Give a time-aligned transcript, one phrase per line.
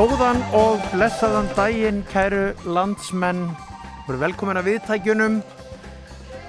[0.00, 3.42] Góðan og blessaðan daginn, kæru landsmenn.
[4.06, 5.34] Við erum velkomin að viðtækjunum.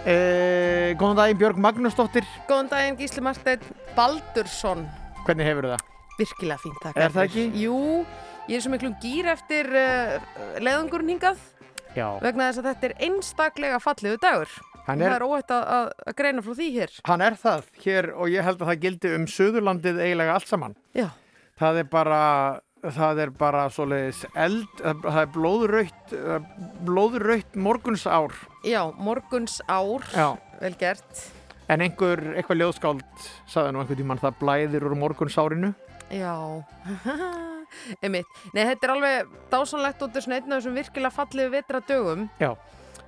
[0.07, 2.23] Eh, góðan daginn, Björg Magnúsdóttir.
[2.47, 3.65] Góðan daginn Gísli Marteinn
[3.97, 4.85] Baldursson
[5.25, 5.83] Hvernig hefur það?
[6.21, 7.51] Virkilega fínt takk Er það fyrir.
[7.51, 7.65] ekki?
[7.65, 7.81] Jú,
[8.47, 10.15] ég er svo miklum gýr eftir uh,
[10.63, 11.43] leiðangurinn hingað
[11.91, 14.55] Já, vegna þess að þetta er einstaklega falliðu dagur
[14.87, 17.67] hann Það er, er óætt að, að, að greina frá því hér hann er það
[17.83, 20.77] hér og ég held að það gildi um Suðurlandið eiginlega allt saman.
[20.95, 21.09] Já,
[21.61, 22.21] Það er bara,
[22.81, 26.15] það er bara svoleiðis eld, það er blóðraut,
[26.87, 28.33] blóðraut morgunsár.
[28.65, 31.27] já, morguns ár Já, vel gert
[31.71, 35.69] en einhver, eitthvað ljóðskáld sagði nú einhvern tímann það blæðir úr morgunsárinu.
[36.11, 36.33] Já.
[38.03, 42.25] Nei, þetta er alveg dásanlegt þetta er svona einn af þessum virkilega falliðu vetra dögum
[42.41, 42.49] Já.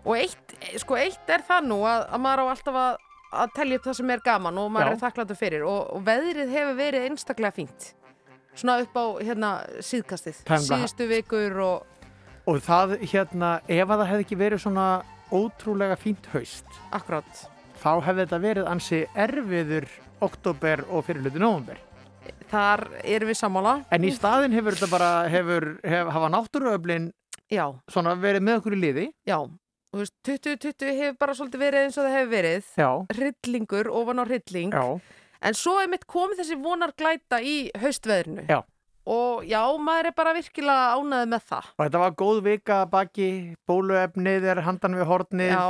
[0.06, 3.02] og eitt, sko eitt er það nú að, að maður á alltaf að,
[3.44, 4.96] að telja upp það sem er gaman og maður Já.
[4.96, 7.90] er þakkláttur fyrir og, og veðrið hefur verið einstaklega fínt
[8.56, 11.90] svona upp á hérna síðkastið, bara- síðustu vikur og
[12.46, 14.88] Og það hérna, ef að það hefði ekki verið svona
[15.32, 17.46] ótrúlega fínt haust, akkurát
[17.80, 19.88] þá hefði þetta verið ansi erfiður
[20.22, 21.78] oktober og fyrirluti nóvumber.
[22.52, 23.86] þar erum við sammála.
[23.92, 27.12] En í staðin hefur þetta bara, hefur, hef, hafa náttúruöflin
[27.50, 29.08] Já, svona verið með okkur í liði.
[29.28, 29.40] já,
[29.94, 32.64] þú veist 2020 hefur bara svolítið verið eins og það hefur verið.
[32.78, 34.72] Já, hryllingur ofan á hrylling.
[34.72, 35.02] Já,
[35.44, 38.46] En svo er mitt komið þessi vonar glæta í haustveðrinu.
[38.48, 38.62] Já.
[39.04, 41.66] Og já, maður er bara virkilega ánæðið með það.
[41.76, 43.26] og þetta var góð vika baki,
[43.68, 45.66] bóluefnið er handan við hornið, Já,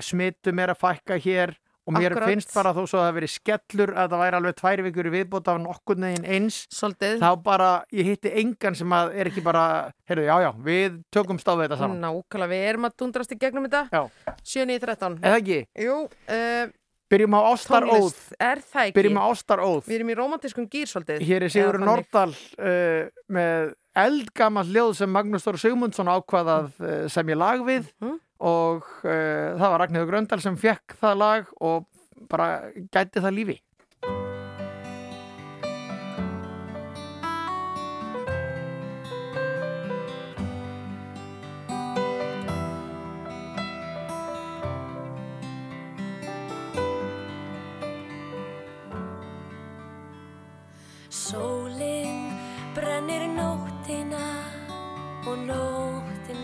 [0.00, 1.52] smittum er að fækka hér
[1.84, 2.30] og mér Akkurat.
[2.30, 5.48] finnst bara þó svo að það verið skellur að það væri alveg tvær vikur viðbót
[5.52, 6.58] af nokkur neginn eins.
[6.72, 7.20] svolítið.
[7.20, 11.40] Þá bara, ég hitti engan sem að er ekki bara, heyrðu, já, já, við tökum
[11.40, 12.00] stáðið þetta saman.
[12.04, 13.88] Nákvæmlega, við erum að dundrast í gegnum þetta.
[13.92, 14.34] Já.
[14.56, 15.18] 7 í 13.
[15.20, 15.60] Eða ekki?
[15.84, 16.64] Jú, uh,
[17.10, 18.14] Byrjum á ástaróð.
[18.38, 18.96] er það ekki?
[19.00, 19.82] Byrjum á ástaróð.
[19.90, 21.22] Við erum í romantískum gýr svolítið.
[21.26, 21.90] Hér er Sigur Eða þannig.
[21.90, 23.72] Nordal uh, með
[24.04, 28.18] eldgammal ljóð sem Magnús Þór Sigmundsson ákvaðað uh, sem ég lag við Mhm.
[28.40, 31.86] og uh, það var Ragnhildur Gröndal sem fekk það lag og
[32.30, 32.46] bara
[32.94, 33.58] gæti það lífi.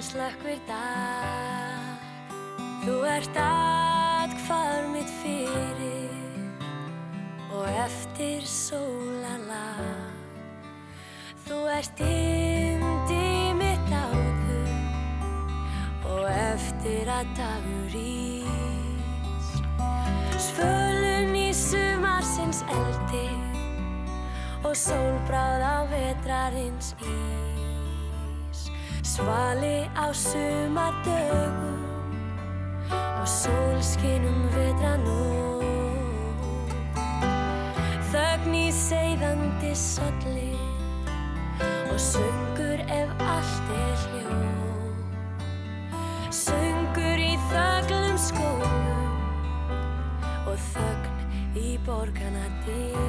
[0.06, 1.99] Slökkvir dag.
[2.84, 6.12] Þú ert atkvar mitt fyrir
[7.50, 10.12] og eftir sólalag.
[11.47, 14.71] Þú ert yndi mitt áður
[16.12, 19.50] og eftir að dagur ís.
[20.47, 23.27] Svölun í sumarsins eldi
[24.62, 27.45] og sólbráð á vetrarins ís
[29.16, 31.81] svali á sumardögum
[32.93, 35.65] og sólskinum vetranótt
[38.12, 40.53] þögn í seiðandi solli
[41.65, 44.37] og söngur ef allt er hljó
[46.43, 48.76] söngur í þöglum skóum
[50.44, 53.00] og þögn í borgana dyr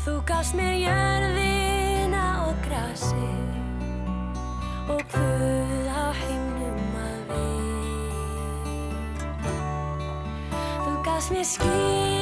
[0.00, 3.30] Þú gafst mér jörðina og grasi
[4.90, 8.74] og guð á himnum að við.
[10.84, 12.19] Þú gafst mér skín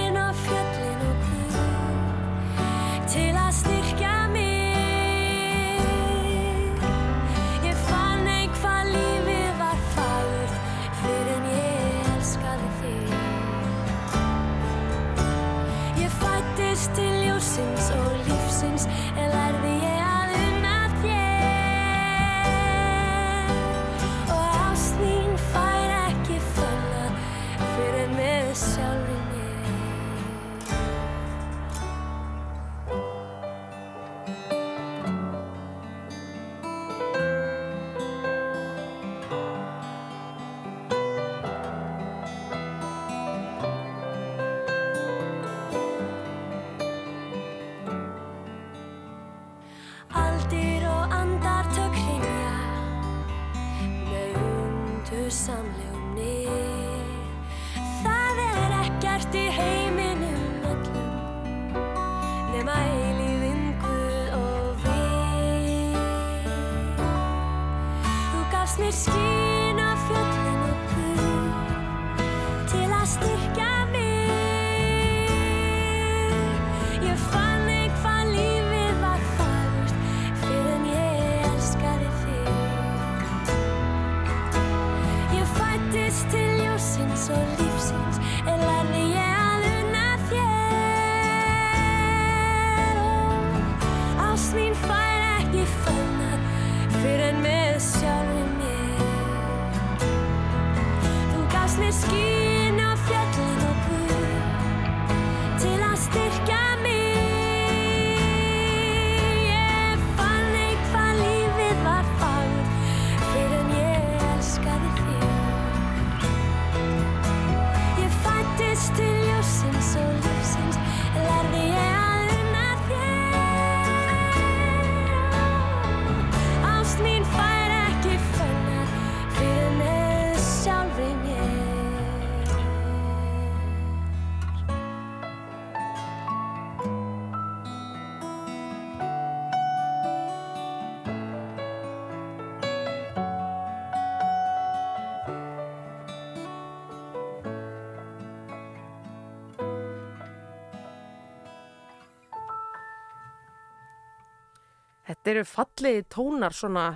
[155.08, 156.86] Þetta eru fallegi tónar svona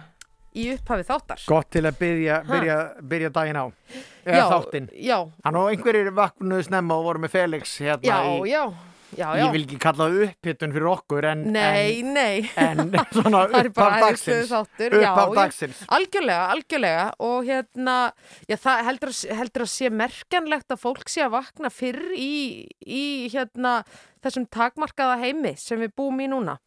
[0.53, 1.43] í upphafi þáttar.
[1.49, 2.79] Gott til að byrja, byrja,
[3.09, 3.67] byrja daginn á
[4.29, 8.51] eða þáttinn Já, Hann og einhverjir vaknuðu snemma og voru með Felix hérna já, í,
[8.51, 8.61] já,
[9.17, 9.47] já, já.
[9.47, 12.51] ég vil ekki kalla það upphittun fyrir okkur en, Nei, nei.
[12.61, 14.99] en, en svona upphaf dagsins þáttur.
[15.01, 15.39] Já, upphaf já.
[15.41, 17.97] dagsins Algjörlega, algjörlega og hérna,
[18.51, 22.33] já það heldur, heldur að sé merkanlegt að fólk sé að vakna fyrr í,
[22.85, 23.79] í hérna
[24.21, 26.59] þessum takmarkaða heimi sem við búum í núna.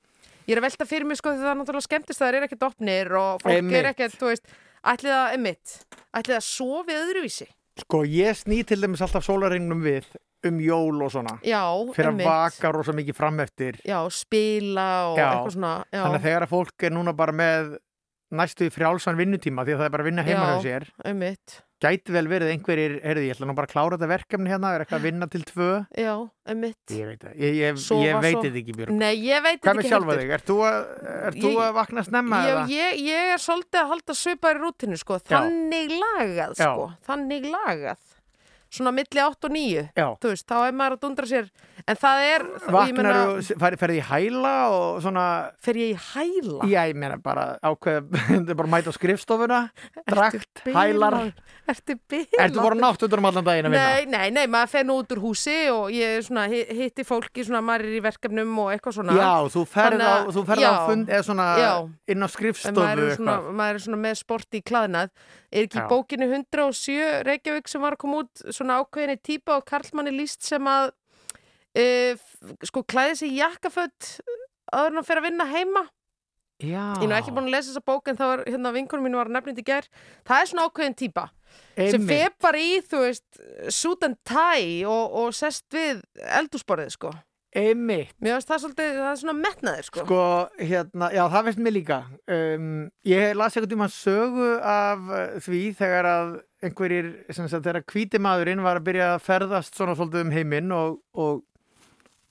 [0.45, 2.65] Ég er að velta fyrir mig sko því það er náttúrulega skemmtist það er ekkert
[2.67, 3.77] opnir og fólk Einmitt.
[3.79, 4.51] er ekkert, þú veist,
[4.93, 5.75] ætlið að, emitt,
[6.19, 7.47] ætlið að sofi öðruvísi.
[7.81, 10.05] Sko ég sný til dæmis alltaf sólaringnum við
[10.45, 11.63] um jól og svona Já,
[11.95, 12.29] fyrir að einmitt.
[12.29, 15.25] vaka rosa mikið fram eftir Já, spila og Já.
[15.31, 15.73] eitthvað svona.
[15.89, 17.73] Já, þannig að þegar að fólk er núna bara með
[18.35, 20.53] næstu frjálsan vinnutíma því að það er bara að vinna heima Já.
[20.53, 21.57] hjá sér einmitt.
[21.85, 24.83] Gæti vel verið einhverjir, heyrðu ég ætla nú bara að klára þetta verkefni hérna, er
[24.85, 25.69] eitthvað að vinna til tvö
[26.01, 26.13] Já,
[26.51, 26.93] einmitt.
[26.95, 29.75] ég veit það, ég, ég, ég veit þetta ekki Björg Nei, ég veit hvað þetta
[29.75, 30.23] með ekki sjálfa heldur.
[30.25, 30.79] þig, ert þú að,
[31.39, 32.65] þú Ég- að vakna snemma Já, eða?
[32.75, 36.65] ég, ég er svolítið að halda svipaði rútinu sko, þannig lagað Já.
[36.65, 38.11] sko, þannig lagað
[38.75, 41.45] svona milli 8 og 9 Já, þú veist, þá er maður að dundra sér
[41.85, 45.25] en það er, og vaknar þú, ferði ferði í hæla og svona,
[45.61, 48.07] fer ég í hæla já ég meina bara ákveð,
[48.49, 49.59] er bara mæta á skrifstofuna
[50.09, 51.19] drakt, hælar
[51.65, 52.35] Ertu bilað?
[52.43, 53.85] Ertu bara nátt út um allan daginn að vinna?
[53.95, 57.41] Nei, nei, nei, maður fer nú út úr húsi og ég svona, hi- hitti fólki
[57.47, 60.65] svona, maður er í verkefnum og eitthvað svona Já, þú ferð Þannig á, þú ferð
[60.69, 61.71] á fund eða svona Já.
[62.13, 63.57] inn á skrifstofu maður er, svona, eitthvað.
[63.61, 65.09] maður er svona með sport í klaðnað
[65.55, 65.87] er ekki Já.
[65.89, 70.69] bókinu 107 Reykjavík sem var að koma út svona ákveðinni típa og Karlmanni líst sem
[70.69, 70.91] að
[71.81, 72.25] uh,
[72.65, 74.09] sko klæði sig í jakkaföld
[74.71, 75.85] áður en að fyrir að vinna heima
[76.63, 76.95] Já.
[77.03, 79.31] ég er ekki búin að lesa þessa bók en það var hérna vinkunum mínu var
[79.35, 79.87] nefnind í gær
[80.23, 81.25] það er svona ákveðin típa
[81.75, 82.07] sem
[82.41, 83.41] bara í þú veist
[83.75, 85.99] suit and tie og, og sest við
[86.39, 87.11] eldúsborðið sko
[87.55, 88.11] Einmitt.
[88.19, 90.23] mér finnst það svolítið, það er svona metnaðir sko, Sko,
[90.59, 91.99] hérna, já, það veist mér líka.
[92.27, 92.65] Um,
[93.07, 96.33] ég las einhvern tímann sögu af uh, því þegar að
[96.67, 100.75] einhverjir, sem sagt, þegar hvíti maðurinn var að byrja að ferðast svona svolítið um heiminn
[100.75, 101.45] og, og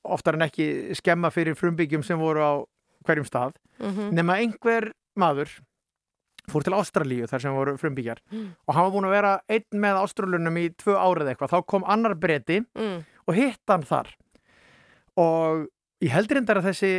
[0.05, 2.53] oftar en ekki skemma fyrir frumbyggjum sem voru á
[3.07, 3.55] hverjum stað.
[3.81, 5.49] mm Nema einhver maður
[6.51, 8.51] fór til Ástralíu þar sem voru frumbyggjar Mm.
[8.69, 11.51] og hann var búin að vera einn með Ástralunum í tvö árið eitthvað.
[11.55, 14.11] Þá kom annar breyti mm, og hitt hann þar
[15.17, 15.67] og
[16.05, 16.91] ég held reyndar að þessi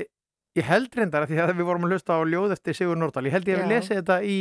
[0.56, 3.26] ég held reyndar að því að við vorum að hlusta á ljóð eftir Sigur Nordal,
[3.28, 4.38] ég held ég að við lesið þetta í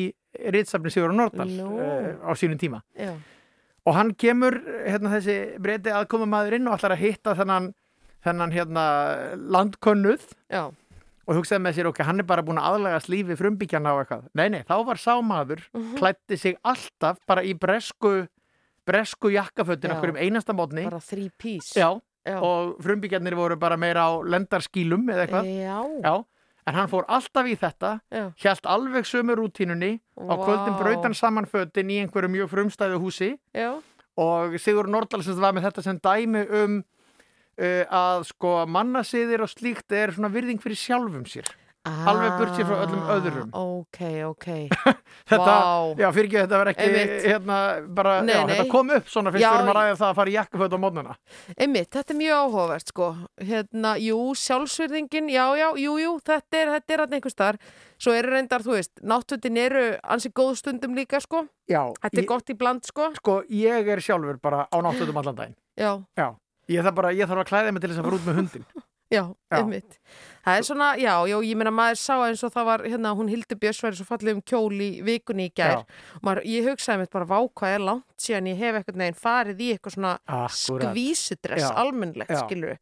[0.55, 1.67] ritsafni Sigur Nordal Nú.
[1.75, 3.11] uh, á sínum tíma já,
[3.85, 4.57] og hann kemur
[4.87, 7.73] hérna þessi breyti aðkoma maðurinn og ætlar að hitta þennan,
[8.25, 8.85] þennan hérna
[9.55, 10.65] landkönnuð já,
[11.27, 14.25] og hugsaði með sér ok, hann er bara búin að aðlægast lífi frumbíkjana og eitthvað.
[14.37, 15.97] Nei, nei, þá var sá maður Mhm.
[15.99, 18.27] klætti sig alltaf bara í bresku
[18.87, 19.97] bresku jakkafötin Já.
[19.97, 22.39] okkur um einasta mótni bara three piece Já, já.
[22.43, 25.49] og frumbíkjarnir voru bara meira á lendarskýlum eða eitthvað.
[25.49, 26.25] Já, Já,
[26.67, 28.01] en hann fór alltaf í þetta
[28.37, 30.79] hjælt alveg sömu rútínunni á kvöldin Vá.
[30.83, 33.81] braut hann saman fötin í einhverju mjög frumstæðu húsi Já,
[34.19, 36.85] og Sigur Nordal sem var með þetta sem dæmi um
[37.59, 41.53] uh, að sko mannasiðir og slíkt er svona virðing fyrir sjálfum sér
[41.85, 43.49] Alveg burt sér frá öllum öðrum.
[43.53, 44.45] Ah, Ok, ok.
[45.29, 45.93] þetta, Vá.
[46.01, 47.11] já fyrir ekki þetta var ekki Einmitt.
[47.29, 47.57] hérna
[47.99, 48.53] bara, Nei, já, nei.
[48.55, 51.17] þetta kom upp svona fyrst erum að ræða það að fara í jakkaföt á mótnana
[51.61, 53.09] Einmitt, þetta er mjög áhugavert sko.
[53.51, 57.75] Hérna, jú, sjálfsverðingin, já, já, jú, jú, þetta er, þetta er hann einhver starf.
[58.01, 59.85] Svo eru reyndar, þú veist, náttutin eru
[60.17, 61.45] ansi góð stundum líka, sko.
[61.69, 63.11] Já, Þetta er ég, gott í bland, sko.
[63.21, 66.33] sko ég er sjálfur bara á náttutum allan daginn Já, Já,
[66.69, 68.67] ég þarf bara, ég þarf að klæða mig til þess að fara út með hundin
[69.15, 69.59] já, Já.
[69.59, 69.99] einmitt.
[70.45, 73.29] Það er svona, já, já, ég meina maður sá eins og það var, hérna, hún
[73.31, 75.85] Hildur Björns væri svo fallið um kjól í vikunni í gær.
[75.85, 76.19] Já.
[76.25, 79.63] Maður, ég hugsaði mitt bara, vá, hvað er langt síðan ég hef eitthvað neginn farið
[79.65, 80.91] í eitthvað svona Akkúrat.
[80.91, 81.71] skvísudress, Já.
[81.85, 82.43] almennlegt, Já.
[82.47, 82.77] skilur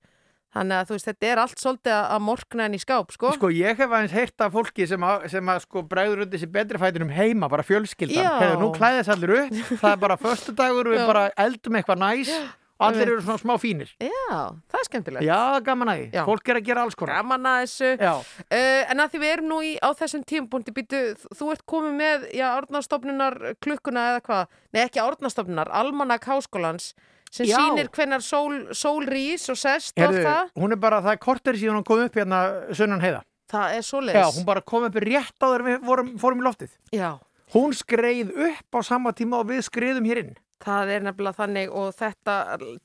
[0.53, 3.31] Þannig að þú veist, þetta er allt svolítið að- morkna henni í skáp, sko.
[3.33, 6.51] Sko ég hef aðeins heyrt af fólki sem að, sem að sko bregður undir sér
[6.53, 8.21] betri fætinum heima, bara fjölskyldan.
[8.21, 8.35] Já.
[8.43, 11.07] Hefur nú klæðis allir upp, það er bara föstudagur og við Já.
[11.09, 12.51] bara eldum eitthvað næs og
[12.89, 13.91] allir eru svona smá fínir.
[14.03, 14.39] Já,
[14.73, 15.25] það er skemmtilegt.
[15.27, 16.07] Já, gaman að því.
[16.17, 16.25] Já.
[16.29, 17.21] Fólk er að gera alls konar.
[17.23, 17.91] Gaman að þessu.
[18.01, 18.13] Já,
[18.53, 21.01] Uh, en að því við erum nú í, á þessum tímapunkti býtu,
[21.39, 26.93] þú ert komið með já, árnastofnunar klukkuna eða hvað nei ekki árnastofnunar, almanak háskólans
[27.33, 27.57] sem Já.
[27.57, 30.51] sýnir hvenar sól, sól rís og sest og allt það.
[30.61, 32.41] hún er bara, það er korter síðan hún kom upp hérna
[32.77, 33.23] sunnan heiða.
[33.53, 34.37] Það er Já, svoleiðis.
[34.37, 36.75] hún bara kom upp rétt á þegar við vorum, fórum í loftið.
[36.93, 37.19] Já.
[37.55, 40.37] Hún skreið upp á sama tíma og við skreiðum hér inn.
[40.63, 42.37] Það er nefnilega þannig og þetta,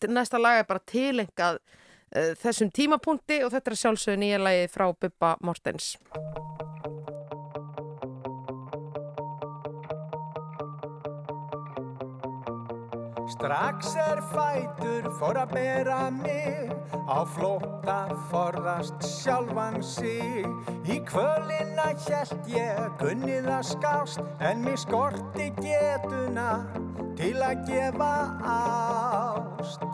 [0.10, 4.88] næsta lag er bara tilengað uh, þessum tímapunkti og þetta er sjálfsögðu nýja lagið frá
[4.94, 5.96] Bubba Mortens.
[13.38, 16.72] Strax er fætur fór að bera mig
[17.06, 17.98] á flótta
[18.32, 20.48] forðast sjálfan sig.
[20.90, 26.66] Í kvölina hjælt ég gunnið að skást en mér skorti getuna
[27.20, 28.10] til að gefa
[28.56, 29.86] ást.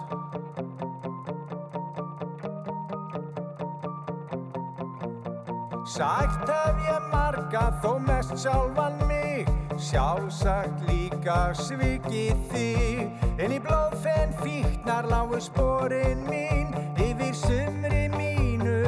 [5.98, 9.52] Sagt hef ég marga þó mest sjálfan mig
[9.84, 13.02] Sjálfsagt líka svikið þig.
[13.36, 18.80] En í blóðfenn fíknar lágu sporin mín Yfir sumri mínu.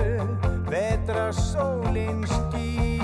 [0.72, 2.95] Vetra sólin skín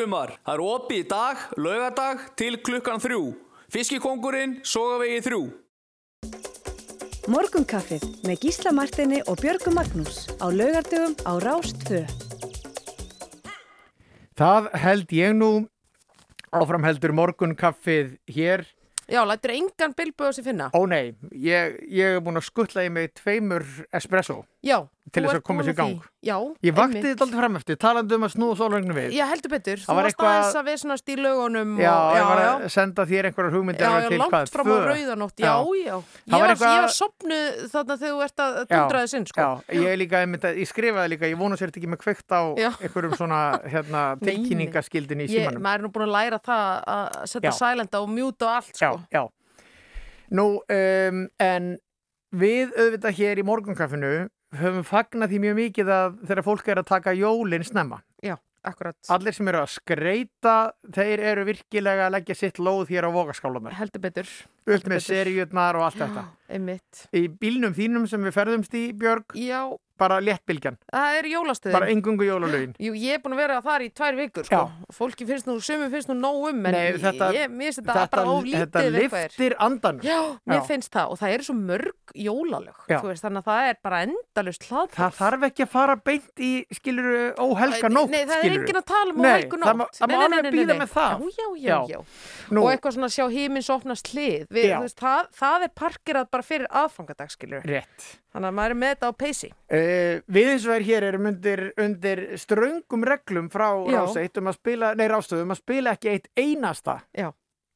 [0.00, 0.38] stór humar.
[0.44, 3.34] Það er opið í dag, laugardag, til klukkan þrjú.
[3.70, 5.42] Fiskikongurinn, sogavegi þrjú.
[7.30, 12.00] Morgunkaffið með Gísla Martini og Björgu Magnús á laugardögum á Rást 2.
[14.40, 15.50] Það held ég nú
[16.50, 18.64] áfram heldur morgun kaffið hér.
[19.10, 20.70] Já, lætur engan bilbu á sig finna.
[20.72, 24.76] Ó nei, ég, ég er búin að skuttla í mig tveimur espresso Já,
[25.10, 26.00] til þess að koma sér í gang.
[26.20, 29.14] Já, Ég vakti þetta aldrei fram eftir, talandi um að snúða sólögnum við.
[29.16, 29.78] Já, heldur betur.
[29.80, 32.50] Þú Það var varst eitthvað- aðeins að við svona stílögunum Já, og, ég var já,
[32.60, 34.84] að senda þér einhverjar hugmyndir já, já, til langt hvað, fram á tvö?
[34.90, 35.56] rauðanótt, já, Já.
[35.80, 35.96] já.
[35.96, 39.26] Ég var var, eitthvað- ég var sopnuð þarna þegar þú ert að dundra þess inn,
[39.26, 39.40] sko.
[39.40, 42.00] Já, ég er líka, einmitt, að- ég skrifaði líka, ég vona sér þetta ekki með
[42.04, 42.70] kveikt á Já.
[42.84, 44.44] einhverjum svona hérna, Nei, nei.
[44.44, 45.62] tilkynningaskildin í Ég, símanum.
[45.64, 47.56] maður er nú búin að læra það að setja Já.
[47.56, 49.00] silent á og mjúta og allt, Já, sko.
[49.10, 49.28] já.
[50.30, 51.78] Nú, um, en
[52.36, 54.28] við auðvitað hér í morgunkaffinu
[54.58, 58.00] höfum fagnað því mjög mikið að þegar fólk er að taka jólinn snemma.
[58.24, 58.34] Já,
[58.66, 58.96] akkurat.
[59.14, 60.54] Allir sem eru að skreita,
[60.96, 63.76] þeir eru virkilega að leggja sitt lóð hér á vogaskálunar.
[63.78, 64.32] Heldur betur.
[64.70, 66.26] Upp með seríutnar og allt þetta.
[66.50, 67.04] Einmitt.
[67.16, 69.62] Í bílnum þínum sem við ferðumst í, Björg, Já,
[70.00, 71.76] bara léttbylgjan, það er jólastöðin.
[71.76, 72.72] bara engungu jólalögin.
[72.80, 74.62] Jú, ég er búin að vera þar í tvær vikur, sko.
[74.96, 78.08] Fólki finnst nú, sumum finnst nú nóg um, en Nei, þetta- ég, mér finnst þetta,
[78.16, 80.00] bara of lítið þetta liftir andanum.
[80.06, 80.66] Já, mér Já.
[80.70, 84.66] finnst það og það eru svo mörg jólalög, veist, þannig að það er bara endalust
[84.70, 84.96] hlaðbóð.
[84.96, 88.86] Það þarf ekki að fara beint í, skiluru, óhelga nótt, Nei, það er enginn að
[88.90, 90.00] tala um óhelgu nótt.
[90.00, 90.78] það má alveg nei.
[90.80, 91.24] með það.
[91.30, 92.00] Já, já, já,
[92.50, 94.46] Og eitthvað svona sjá hímins opnast hlið.
[95.00, 97.64] Það, er parkerað bara fyrir aðfangadagsskilur.
[98.30, 99.48] Þannig að maður er með þetta á peysi.
[99.66, 103.66] Uh, við eins og er hér erum undir, undir ströngum reglum frá.
[103.90, 107.32] Ráseitt um að spila, nei Rástöðu um að spila ekki eitt einasta Já.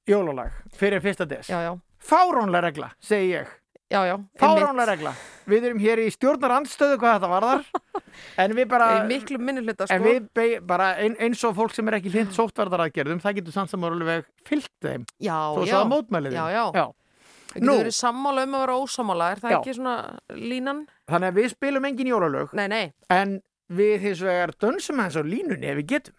[0.06, 1.50] jólalag fyrir fyrsta des.
[1.50, 3.52] Já, já, Fáránlega regla, segi ég.
[3.90, 4.14] já, já.
[4.38, 5.14] Fáránlega regla.
[5.50, 7.68] Við erum hér í stjórnarandstöðu hvað þetta varðar.
[8.44, 8.90] en við bara...
[9.00, 9.96] Í miklu minni hluta, sko.
[9.96, 13.74] En við bara ein, eins og fólk sem er ekki hlind sóttvarðaraðgerðum, það getur samt
[13.74, 15.08] sem alveg fyllt þeim.
[15.18, 15.66] já, já.
[15.66, 16.38] svo að mótmæli þeim.
[16.38, 16.64] Já, já.
[16.78, 16.86] já.
[17.54, 19.30] Við getum verið sammála um að vera ósammála.
[19.34, 19.58] Er það Já.
[19.60, 19.96] ekki svona
[20.34, 20.84] línan?
[21.10, 22.92] Þannig að við spilum engin jólalög, Nei, nei.
[23.10, 26.14] en við hins vegar dönsum hans á línunni ef við getum.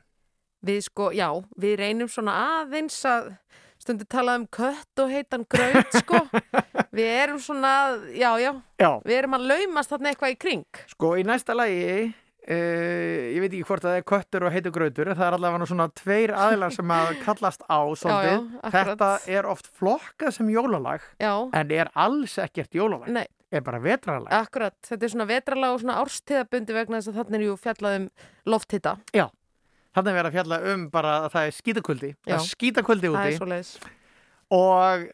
[0.65, 1.27] Við sko, já,
[1.61, 3.33] við reynum svona aðeins að
[3.77, 6.23] stundu talað um kött og heitan graut, sko.
[6.95, 7.73] við erum svona,
[8.15, 10.63] já, já, Já, við erum að laumast þarna eitthvað í kring.
[10.95, 12.13] sko í næsta lagi,
[12.49, 15.67] uh, ég veit ekki hvort það er köttur og heitur grautur, en það er allavega
[15.71, 17.79] svona tveir aðilar sem að kallast á.
[17.95, 18.35] Já, já.
[18.75, 23.09] Þetta er oft flokkað sem jólalag, Já, en er alls ekkert jólalag.
[23.15, 24.27] nei, Er bara vetralag.
[24.33, 24.75] akkurat.
[24.83, 28.07] Þetta er svona vetralag og svona árstíðabundi vegna þess að þarna er jú fjallað um
[28.51, 28.95] lofthitta.
[29.15, 29.27] Já.
[29.95, 32.09] Þannig að vera að fjalla um bara að það er skítakvöldi.
[32.25, 33.37] Það er skítakvöldi úti.
[33.55, 33.69] er
[34.55, 35.05] og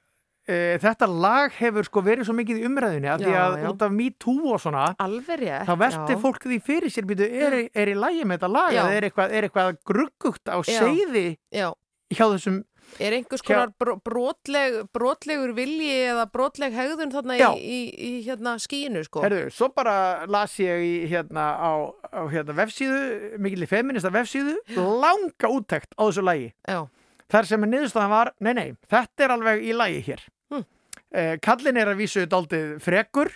[0.52, 3.68] e, þetta lag hefur sko verið svo mikið í umræðinni að því Já, að já.
[3.72, 5.70] út af Me Too og svona rétt.
[5.70, 8.98] þá velti fólk því fyrir sér býtu, er, er í lagi með þetta lag eða
[8.98, 10.82] er eitthvað, eitthvað gruggugt á Já.
[10.82, 11.72] seiði Já,
[12.12, 12.62] hjá þessum
[13.00, 18.58] er einhvers konar bro brotleg, brotlegur vilji eða brotleg hegðun þarna í, í, í hérna
[18.60, 19.22] skíinu, sko.
[19.24, 21.72] Herðu, svo bara las ég í, hérna á,
[22.12, 26.52] á hérna vefsíðu, mikilvæg feminista vefsíðu, langa úttekt á þessu lagi.
[26.68, 26.84] Já,
[27.32, 30.24] Þar sem að niðurstaðan var, nei, nei, þetta er alveg í lagi hér.
[30.52, 30.64] Hm.
[31.12, 33.32] Eh, kallinn er að vísu daldið frekur,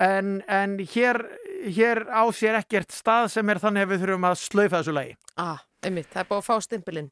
[0.00, 1.20] en, en hér,
[1.64, 5.16] hér á sér ekkert stað sem er þannig að við þurfum að slaufa þessu lagi.
[5.40, 7.08] ah, einmitt, það er búið að fá stimpilinn.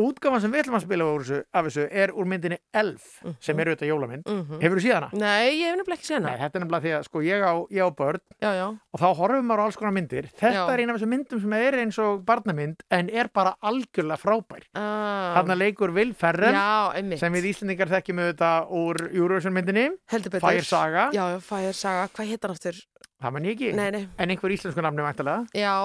[0.00, 1.06] Útgáfan sem við ætlum að spila
[1.52, 3.06] af þessu er úr myndinni Elf,
[3.42, 4.24] sem er auðvitað jólamynd.
[4.30, 5.20] Mm Hefur þú síðan hana?
[5.20, 7.52] Nei, ég hef nefnilega ekki séð Nei, þetta er nefnilega því að sko ég á,
[7.70, 10.28] ég á börn Já, já, og þá horfum maður á alls konar myndir.
[10.36, 10.64] Þetta Já.
[10.74, 14.64] er eina af þessum myndum sem er eins og barnamynd en er bara algjörlega frábær.
[14.74, 20.46] ah, Þarna leikur Will Ferrell sem við Íslendingar þekkjum auðvitað úr Eurovision myndinni, Heldur betur.
[20.48, 22.80] Fire Saga, Já, já, Fire Saga, hvað hétt hann aftur?
[23.20, 25.44] það mann ég ekki, Nei, nei, en einhver íslensku nafni væntalega.
[25.52, 25.76] já,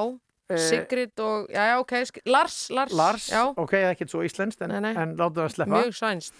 [0.53, 1.91] Sigrid og, já, já, ok,
[2.29, 2.93] Lars, Lars.
[2.93, 5.79] Lars, Já, ok, það er ekki svo íslenskt en, en látum það að sleppa.
[5.81, 6.33] mjög sænst,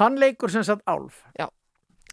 [0.00, 1.22] Hann leikur sem sagt álf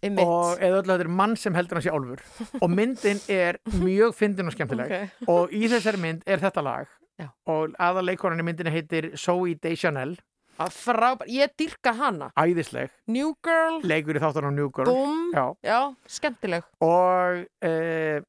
[0.02, 0.24] einmitt.
[0.24, 2.22] og eða öllu þetta er mann sem heldur hann sé álfur
[2.64, 5.28] og myndin er mjög fyndin og skemmtileg Ok.
[5.28, 6.88] og í þessari mynd er þetta lag
[7.20, 7.28] Já.
[7.52, 10.16] og aðaleikorinn í myndinni heitir Zoe Deschanel,
[10.60, 12.32] Frábær, ég dyrka hana.
[12.36, 15.46] æðisleg New Girl, leikur í þáttunum New Girl Boom, Já.
[15.64, 16.64] já, skemmtileg.
[16.84, 18.20] og uh,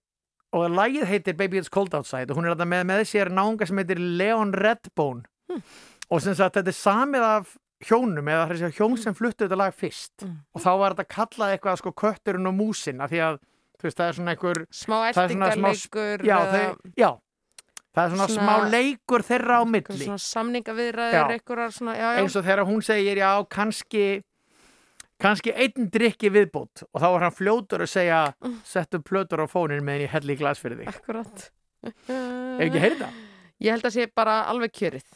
[0.52, 3.66] og lagið heitir Baby It's Cold Outside og hún er þetta með, með sér náunga
[3.66, 5.62] sem heitir Leon Redbone Hm.
[6.10, 9.56] og sem sagt þetta er samið af hjónum eða það er hjón sem fluttu þetta
[9.58, 10.36] lag fyrst Mm.
[10.54, 13.38] og þá var þetta kallað eitthvað sko kötturinn og músin af því að
[13.80, 16.24] þú veist það er svona einhver Smá er eltingarleikur.
[16.28, 17.10] já, eða þau, já
[17.94, 20.18] það er svona, Svona- smá leikur þeirra á einhver milli Svona
[21.96, 22.20] já, já.
[22.22, 24.22] eins og þegar hún segir já kannski
[25.20, 28.58] kannski einn drikki viðbútt og þá er hann fljótur að segja Mm.
[28.64, 31.50] settu plötur á fónin meðan ég helli í glas fyrir þig Akkurat.
[31.84, 33.20] Ef ekki heyrið það?
[33.60, 35.08] Ég held að sé bara alveg kjörið.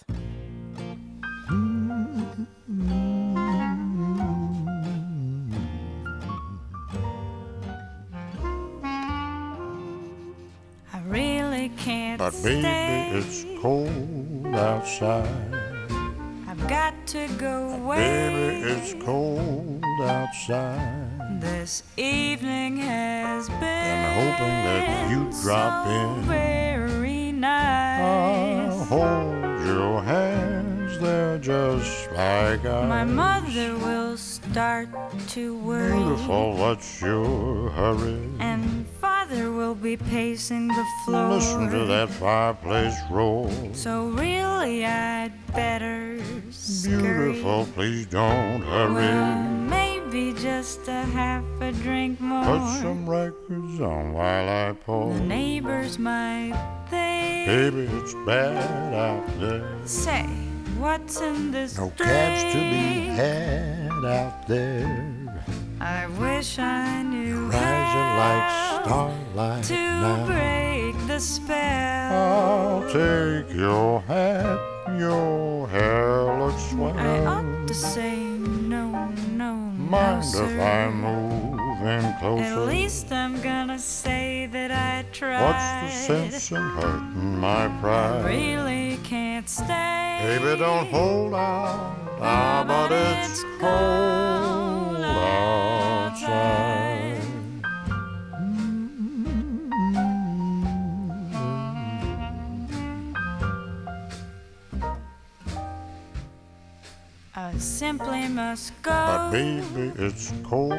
[10.92, 12.62] I really can't But stay.
[12.62, 15.63] baby, it's cold outside.
[16.68, 18.60] Got to go away.
[18.62, 21.38] Baby, it's cold outside.
[21.40, 26.22] This evening has been hoping that you drop so in.
[26.22, 28.88] very I'll nice.
[28.88, 32.88] hold your hands, they're just like ice.
[32.88, 34.88] My mother will start
[35.28, 35.92] to worry.
[35.92, 38.30] Beautiful, what's your hurry?
[38.38, 38.86] And
[39.28, 41.28] father will be pacing the floor.
[41.30, 43.50] Listen to that fireplace roar.
[43.72, 47.32] So really, I'd better scurry.
[47.32, 49.48] Beautiful, please don't Well, hurry.
[49.68, 52.44] maybe just a half a drink more.
[52.44, 55.14] Put some records on while I pour.
[55.14, 56.52] The neighbors might
[56.90, 57.46] think.
[57.46, 59.68] Baby, it's bad out there.
[59.86, 60.24] Say,
[60.78, 65.10] what's in this No cabs to be had out there.
[65.84, 70.24] I wish I knew Rising like how starlight to now.
[70.24, 72.12] break the spell.
[72.14, 74.58] I'll take your hat,
[74.98, 76.96] your hair looks swell.
[76.96, 80.46] I ought to say no, no, no, Mind sir.
[80.46, 82.44] if I move in closer?
[82.44, 85.44] At least I'm gonna say that I tried.
[85.44, 88.24] What's the sense in hurting my pride?
[88.24, 90.38] I really can't stay.
[90.40, 91.94] Baby, don't hold out.
[92.22, 94.83] Ah, but it's cold
[107.54, 108.90] I simply must go.
[108.90, 110.74] But baby, it's cold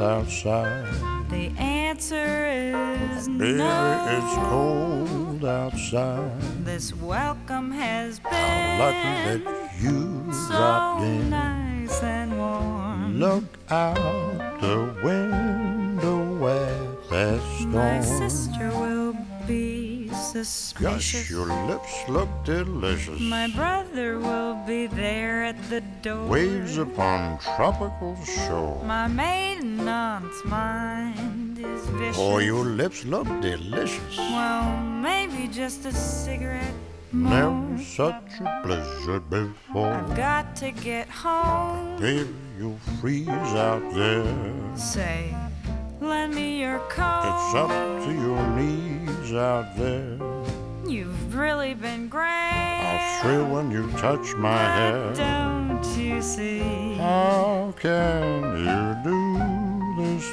[0.00, 0.86] outside.
[1.28, 4.06] The answer is but baby, no.
[4.08, 6.40] it's cold outside.
[6.64, 8.32] This welcome has been.
[8.32, 11.30] How lucky that you so dropped in.
[11.30, 12.89] Nice and warm.
[13.18, 21.30] Look out the window at that My sister will be Gosh, suspicious.
[21.30, 23.20] your lips look delicious.
[23.20, 26.26] My brother will be there at the door.
[26.28, 28.82] Waves upon tropical shore.
[28.84, 32.16] My maiden aunt's mind is vicious.
[32.18, 34.18] Oh, your lips look delicious.
[34.18, 36.74] Well, maybe just a cigarette.
[37.12, 39.92] Never such a blizzard before.
[39.92, 41.98] I've got to get home.
[41.98, 44.76] Baby, you'll freeze out there.
[44.76, 45.34] Say,
[46.00, 47.22] lend me your coat.
[47.24, 50.18] It's up to your knees out there.
[50.86, 52.26] You've really been great.
[52.28, 55.12] I'll thrill when you touch my hair.
[55.14, 56.94] Don't you see?
[56.94, 59.29] How can you do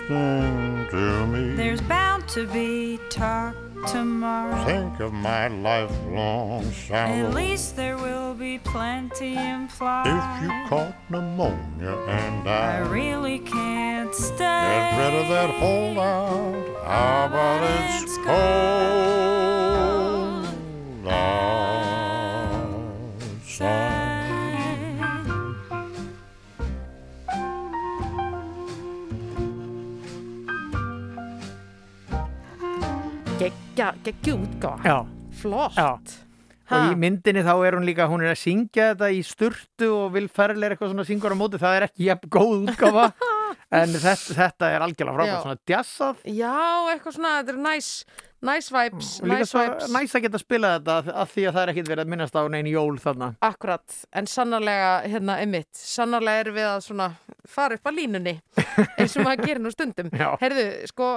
[0.07, 1.55] thing to me?
[1.55, 3.55] There's bound to be talk
[3.87, 4.63] tomorrow.
[4.65, 7.27] Think of my lifelong sorrow.
[7.27, 10.07] At least there will be plenty implied.
[10.07, 14.37] If you caught pneumonia and I I really can't stay.
[14.37, 19.17] get rid of that holdout, how about it's cold
[21.07, 21.66] outside?
[33.77, 34.71] Geggja.
[34.83, 35.05] Já,
[35.37, 35.75] Flott.
[35.77, 35.99] Já.
[36.67, 40.07] Og í myndinni þá er hún líka, hún er að syngja þetta í sturtu og
[40.15, 43.05] vil ferlega eitthvað svona syngur á móti, það er ekki jafn góð útgáfa
[43.77, 46.57] en þetta, þetta er algjörlega frábært, svona djassað Já,
[46.91, 47.91] eitthvað svona, þetta er næs,
[48.45, 49.87] næs vibes, næs svo vibes.
[49.93, 52.41] næs að geta spilað þetta af- því að það er ekkit verið að minnast á
[52.53, 57.07] neinn jól þarna Akkurat, en sannarlega, hérna, einmitt, sannarlega erum við að svona
[57.47, 58.35] fara upp á línunni,
[58.99, 60.09] eins og maður gerir nú stundum.
[60.13, 60.29] Já.
[60.41, 61.07] Heyrðu, sko,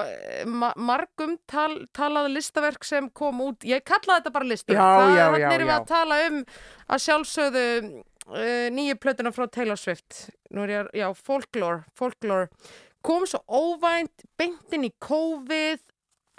[0.46, 4.78] ma margum tal talað listaverk sem kom út, ég kallaði þetta bara þarna
[5.42, 6.40] já, erum við að tala um
[6.88, 7.66] að sjálfsögðu
[8.30, 10.30] uh, nýju plötuna frá Taylor Swift.
[10.54, 12.48] Nú er ég, að- já, folklore, folklore.
[13.02, 15.80] Kom svo óvænt, beintin í COVID,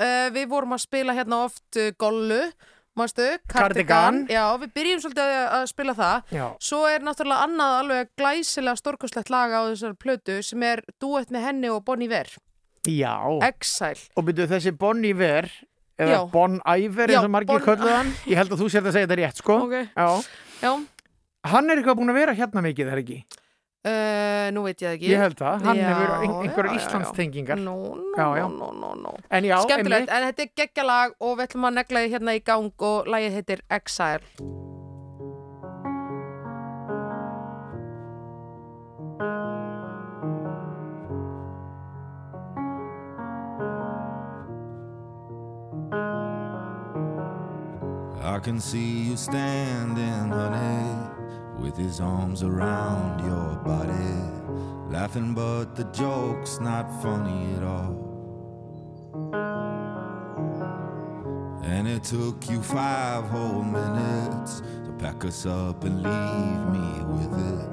[0.02, 2.42] uh, við vorum að spila hérna oft uh, gollu,
[3.00, 4.26] mástu, Cardigan.
[4.32, 6.32] Já, við byrjum svolítið að, spila það.
[6.36, 6.46] Já.
[6.60, 11.46] Svo er náttúrulega annað alveg glæsilega stórkostlegt laga á þessar plötu sem er duett með
[11.48, 12.34] henni og Bon Iver,
[12.90, 13.14] Já,
[13.46, 14.08] Exile.
[14.18, 15.46] og byrju þessi Bon Iver
[16.02, 16.22] eða Já.
[16.34, 18.96] Bon Iver Já, eins og margir Bon- kölluð hann ég held að þú sér að
[18.96, 19.76] segja þetta rétt sko Ok.
[19.94, 20.08] Já.
[20.66, 20.72] Já,
[21.54, 23.20] hann er eitthvað búin að vera hérna mikið, er ekki?
[23.86, 25.10] Uh, nú veit ég það ekki.
[25.12, 26.82] Ég held það, hann Já, hefur ein- já, einhverjar já, já.
[26.82, 27.76] Íslandstengingar nó,
[28.18, 29.14] nó, nó.
[29.30, 30.16] en já, Skemmtilegt, einmitt.
[30.18, 33.40] en þetta er geggjalag og við ætlum að negla því hérna í gang og lagið
[33.40, 34.22] heitir Exile.
[48.24, 51.11] I can see you standing, honey,
[51.62, 58.10] with his arms around your body, laughing, but the joke's not funny at all.
[61.64, 67.34] And it took you five whole minutes to pack us up and leave me with
[67.54, 67.70] it,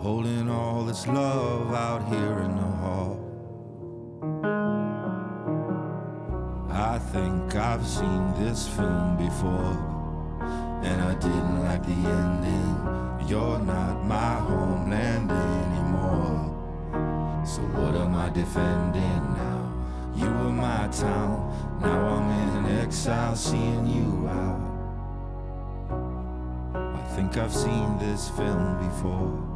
[0.00, 3.24] holding all this love out here in the hall.
[6.70, 9.76] I think I've seen this film before,
[10.82, 13.07] and I didn't like the ending.
[13.28, 16.48] You're not my homeland anymore.
[17.44, 19.70] So what am I defending now?
[20.16, 24.60] You were my town, now I'm in exile, seeing you out.
[26.74, 29.47] I think I've seen this film before.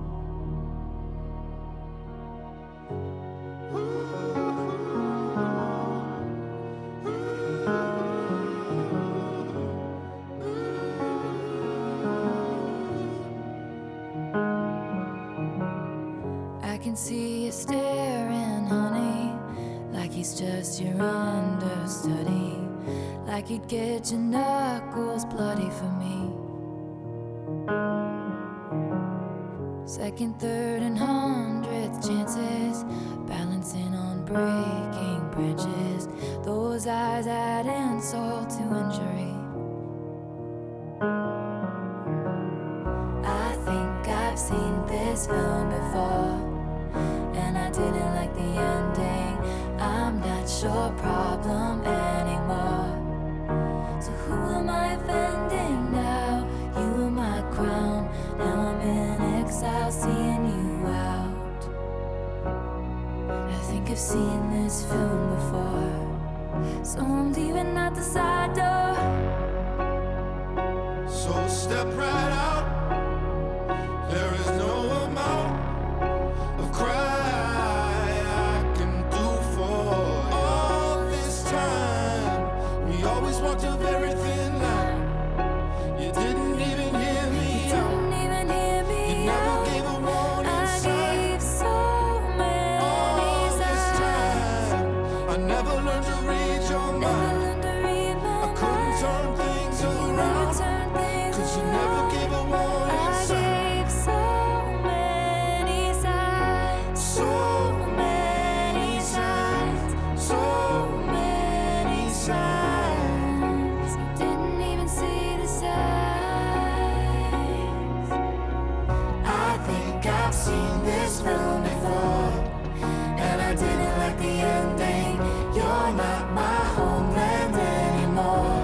[125.94, 128.62] not my homeland anymore.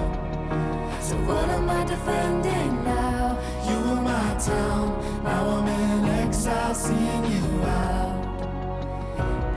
[1.01, 3.37] So what am I defending now?
[3.67, 8.15] You were my town, now I'm in exile, seeing you out.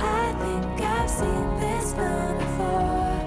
[0.00, 3.20] I think I've seen this burn before,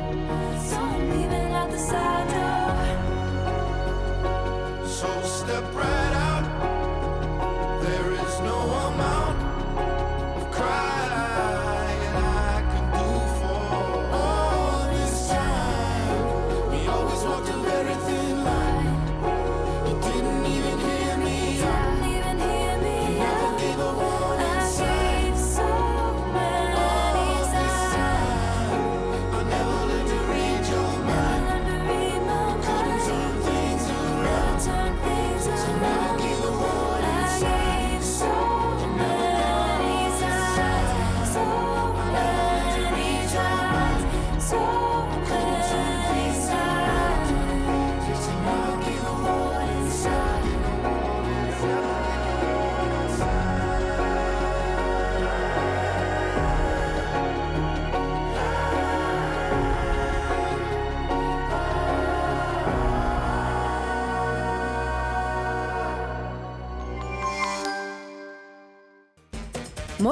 [0.69, 2.75] so I'm leaving out the side door.
[4.87, 6.14] So step right.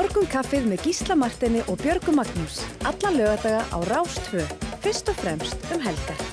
[0.03, 2.59] Morgunkaffið með Gísla Martini og Björgu Magnús.
[2.83, 4.43] Alla lögadaga á Rástfjö.
[4.83, 6.32] Fyrst og fremst um helgar.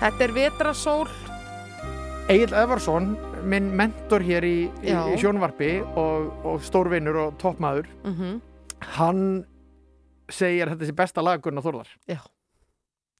[0.00, 1.08] Þetta er vetrasól.
[2.30, 3.10] Egil Evarsson,
[3.44, 5.00] minn mentor hér í, í, Já.
[5.10, 8.14] í sjónvarpi og, og stórvinnur og toppmaður mm
[8.96, 9.44] hann
[10.32, 11.90] segir að þetta sé besta lag Gunnar Þórðar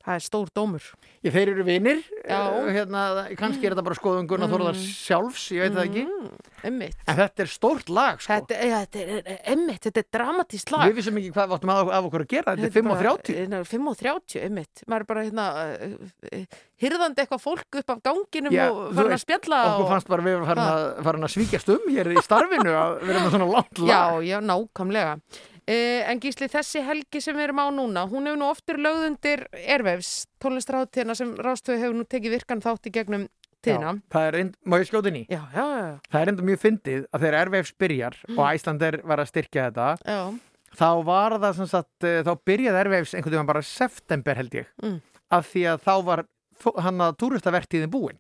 [0.01, 0.85] Það er stór dómur.
[1.21, 3.03] Ég þeir eru vinir eh, hérna,
[3.37, 4.55] kannski er þetta bara skoðun Gunnar Mm.
[4.57, 6.05] Þórðar sjálfs, ég veit það ekki.
[6.09, 6.97] Mm, Einmitt.
[7.07, 8.33] En þetta er stórt lag sko.
[8.33, 10.87] Þetta, ja, þetta er einmitt, þetta er dramatískt lag.
[10.89, 13.05] Við vissum ekki hvað við áttum að, af okkur að gera þetta er 5 og
[13.05, 14.83] 30 5 og 30, einmitt.
[14.89, 15.47] Maður er bara hérna
[16.81, 19.93] hyrðandi eitthvað fólk upp af ganginum Já, og farin að spjalla Okkur og...
[19.93, 23.35] fannst bara við farin að, farin að svíkjast um hér í starfinu að vera með
[23.37, 23.91] svona langt lag.
[23.91, 25.17] Já, já, nákvæmlega
[25.71, 29.43] En Gísli, þessi helgi sem við erum á núna hún hefur nú oftur lögð undir
[29.61, 33.27] Airwaves tónlistráttíðina sem Rástöðu hefur nú tekið virkan þátt í gegnum
[33.63, 35.25] tíðina Já, það er, reynd- má ég skjóta inn í?
[35.31, 39.23] Já, já, já, Það er enda mjög fyndið að þegar Airwaves byrjar og Æslander var
[39.23, 40.21] að styrkja þetta já.
[40.81, 44.67] þá var það sem sagt, eh, þá byrjaði Airwaves einhvern veginn bara september held ég
[44.83, 45.01] Mm.
[45.31, 46.25] af því að þá var
[46.81, 48.19] hann að túristavertíðin búin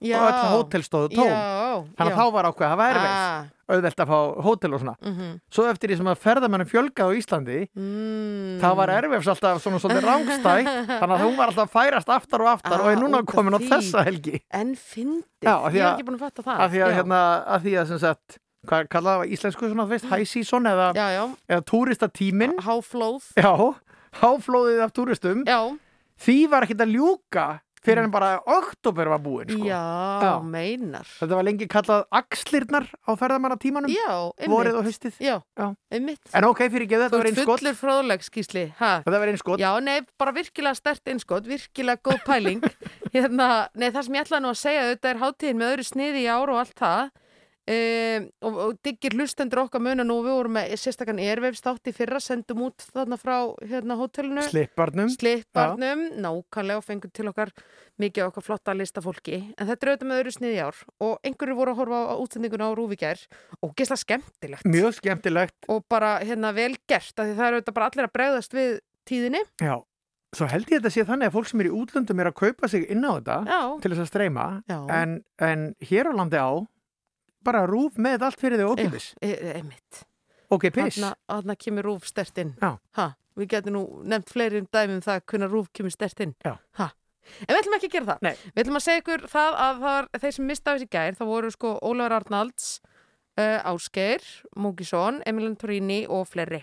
[0.00, 0.16] já.
[0.20, 1.28] og öll hótel stóðu tóm.
[1.28, 4.80] Já, þannig að þá var ákveð að hafa Airwaves ah, auðvelt að fá hótel og
[4.82, 4.94] svona.
[5.02, 8.56] Mm svo eftir því sem að ferðamennum fjölgaði á Íslandi mm.
[8.60, 12.44] þá var Airwaves alltaf svona svolítið rángstætt þannig að hún var alltaf að færast aftar
[12.44, 14.40] og aftar Ah, og er núna út af komin á þessa helgi.
[14.52, 16.58] En fyndið, Já, ég að- ekki búin að fatta það.
[16.60, 16.96] af því að, Já.
[17.00, 20.88] hérna, af því að sem sagt, hvað kallaði það íslensku svona, veist, high season eða,
[20.94, 23.22] Já, já, eða túristatímin háflóð.
[23.38, 23.52] Já,
[24.20, 25.44] háflóðið af túristum.
[25.46, 25.60] Já,
[26.20, 27.46] því var ekkert að ljúka
[27.86, 29.62] fyrir en bara oktober var búin sko.
[29.64, 29.80] já,
[30.22, 30.32] Já.
[30.42, 34.10] meinar þetta var lengi kallað axlirnar á ferðamannatímanum Já,
[34.50, 35.66] vorið og haustið Já, Já.
[35.94, 38.92] einmitt en ok, fyrir ekki, þetta var ert einskott fullur fróðlegskísli ha?
[39.06, 42.64] þetta var einskott Já, nei, bara virkilega stert innskot, virkilega góð pæling.
[43.14, 46.24] hérna, nei, það sem ég ætlaði nú að segja, þetta er hátíðin með öðru sniði
[46.24, 47.06] í ár og allt það.
[47.66, 52.60] Um, og, og diggir hlustendur okkar muna nú, við vorum með sérstakann í fyrra, sendum
[52.68, 53.34] út þarna frá
[53.66, 54.44] hérna, hótelinu.
[54.46, 57.50] slipparnum Slipparnum, nákvæmlega og fengum til okkar
[57.98, 59.40] mikið okkar flotta lista fólki.
[59.58, 60.84] En þetta er auðvitað með öðru sniði ár.
[61.02, 63.26] Og einhverju voru að horfa á útsendinguna á Rúvíkjær
[63.58, 64.70] og gesla skemmtilegt.
[64.70, 65.58] Mjög skemmtilegt.
[65.72, 68.78] Og bara hérna vel gert, það eru auðvitað bara allir að bregðast við
[69.10, 69.42] tíðinni.
[69.58, 69.74] já,
[70.36, 72.70] svo held ég þetta sé þannig að fólk sem er í útlöndum er að kaupa
[72.70, 74.46] sig inn á þetta Já, til þess að streyma.
[74.70, 76.50] En, en hér á landi á
[77.46, 79.64] bara rúf með allt fyrir þau ókipis e e
[80.46, 82.52] Þarna, þarna kemur rúf stert inn.
[82.62, 86.36] Ha, við getum nú nefnt fleiri um dæmum það hvernig rúf kemur stert inn.
[86.78, 86.92] Ha.
[87.42, 88.20] En við ætlum ekki að gera það.
[88.22, 88.34] Nei.
[88.54, 91.32] Við ætlum að segja ykkur það að það var, þeir sem mista þessi gær, það
[91.32, 92.68] voru sko Ólafur Arnalds,
[93.40, 96.62] uh, Ásgeir, Múkisson, Emilin Torini og fleiri.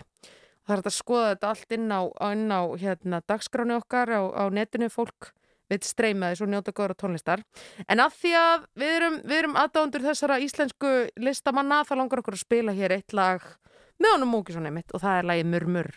[0.64, 2.00] Það er að skoða þetta allt inn á,
[2.32, 5.34] inn á hérna, dagskráni okkar á, á netinu fólk
[5.72, 7.44] við streyma þessu og njóta góðra tónlistar.
[7.88, 12.44] En að því að við erum, erum aðdándur þessara íslensku listamanna, þá langar okkur að
[12.44, 13.44] spila hér eitt lag
[13.98, 15.94] með honum Múkisson einmitt og það er lagið Murmur.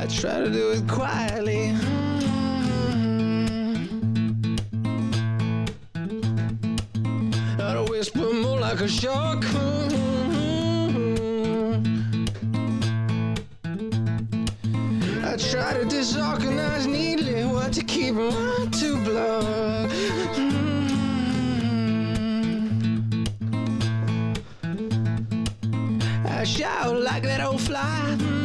[0.00, 1.89] I try to do it quietly.
[8.00, 9.44] Whisper, more like a shock.
[15.22, 19.90] I try to disorganize neatly what to keep and what to block.
[26.24, 28.39] I shout like that old fly.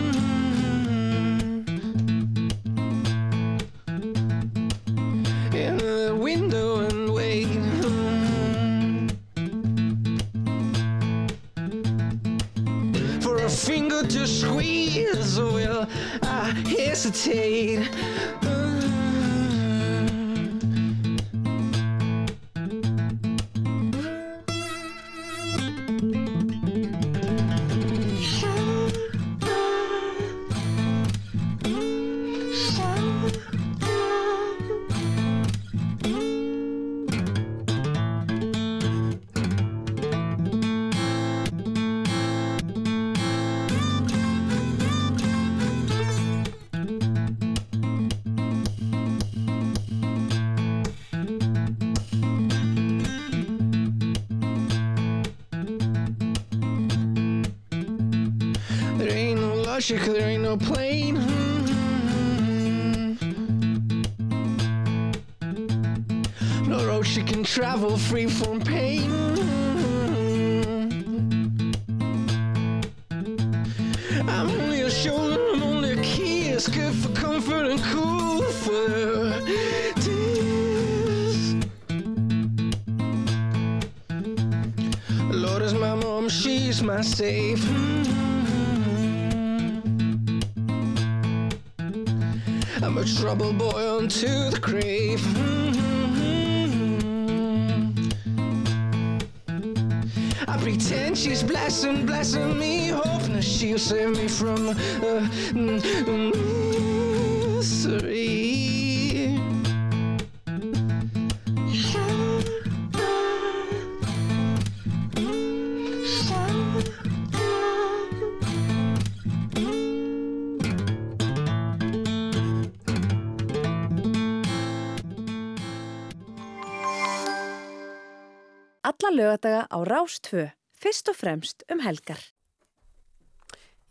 [129.26, 130.47] Lögadaga á Rástvö,
[130.80, 132.21] fyrst og fremst um helgar.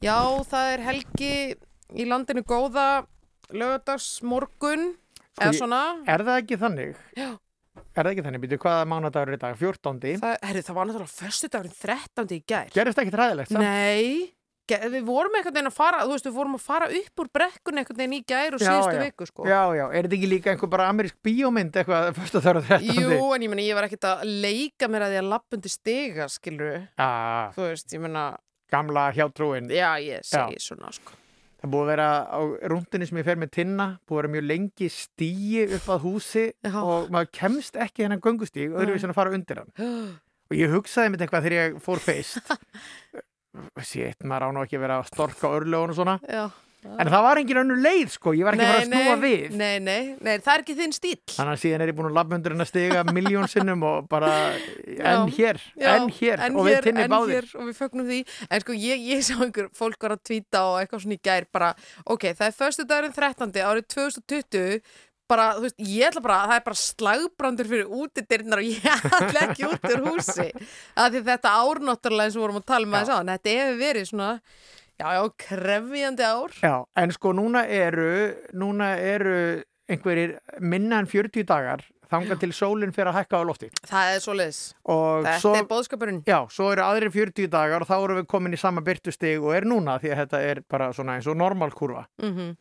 [0.05, 0.18] Já,
[0.51, 1.32] það er helgi
[1.95, 3.07] í landinu góða
[3.55, 4.95] lögadagsmorgun
[5.41, 5.80] eða ég- svona.
[6.07, 6.95] Er það ekki þannig?
[7.16, 7.30] Já.
[7.95, 8.43] Er það ekki þannig?
[8.45, 9.57] Býtu, hvaða mánadagur er í dag?
[9.59, 10.18] 14.
[10.22, 12.35] Það, herri, það var náttúrulega förstu dagurinn 13.
[12.37, 12.70] í gær.
[12.74, 13.51] Gerist ekki træðilegt?
[13.51, 14.32] Nei, ge-
[14.69, 17.81] við vorum einhvern veginn að fara, þú veist, við vorum að fara upp úr brekkun
[17.83, 19.45] einhvern veginn í gær og síðustu viku, sko.
[19.51, 22.71] Já, já, er þetta ekki líka einhver bara amerísk bíómynd eitthvað fyrst og þar og
[22.71, 23.03] 13.
[23.03, 26.29] Jú, en ég meina, ég var ekkert að leika mér að því að lappundi stiga,
[26.33, 28.25] skilur Ah, Þú veist, ég meina,
[28.73, 29.69] gamla hjátrúin.
[29.71, 30.49] já, ég Já.
[30.49, 31.12] segi svona, sko.
[31.65, 32.39] Það búið að vera á
[32.69, 36.43] rúndinni sem ég fer með tinna, búið að vera mjög lengi stíi upp að húsi
[36.61, 36.75] Já.
[36.83, 39.73] og maður kemst ekki hennan göngustíg öðruvísi en að fara undir hann.
[40.53, 42.37] Og ég hugsaði mitt eitthvað þegar ég fór feist.
[43.85, 46.19] Sétt, maður á nú ekki að vera að storka örlögun og svona.
[46.27, 46.45] Já.
[47.01, 48.33] En það var engin önnur leið, sko.
[48.37, 49.55] Ég var ekki að fara að snúa við.
[49.57, 51.15] Nei, nei, nei, það er ekki þinn stíl.
[51.33, 54.33] Þannig að síðan er ég búin að labba undir hennar stiga miljón sinnum og bara
[54.85, 57.49] enn hér, Já, enn hér enn og við hér, tinni enn báðir.
[57.57, 58.19] og við fögnum því
[58.51, 61.49] en sko ég, ég sá einhver fólk var að tvíta og eitthvað svona í gær
[61.57, 61.71] bara
[62.05, 63.57] ok, það er förstu dagurinn 13.
[63.65, 64.81] árið 2020
[65.31, 68.89] bara, þú veist, ég ætla bara það er bara slagbrandur fyrir útidirnar og ég
[69.20, 70.49] ætla ekki út úr húsi.
[71.01, 73.81] Að því þetta ár náttúrulega eins og vorum að tala um aðeins á, þetta hefur
[73.81, 74.31] verið svona
[75.01, 76.59] já, já, krefjandi ár.
[76.62, 78.11] Já, en sko núna eru,
[78.55, 79.37] núna eru
[79.91, 81.83] einhverjir minna en 40 dagar
[82.14, 83.68] þangað til sólinn fyrir að hækka á lofti.
[83.89, 84.59] það er svoleiðis,
[84.93, 88.27] Og þetta svo, er bóðskapurinn já, svo eru aðrir 40 dagar og þá erum við
[88.31, 91.37] komin í sama byrtustig og er núna því að þetta er bara svona eins og
[91.41, 92.05] normalkurva.
[92.22, 92.55] mm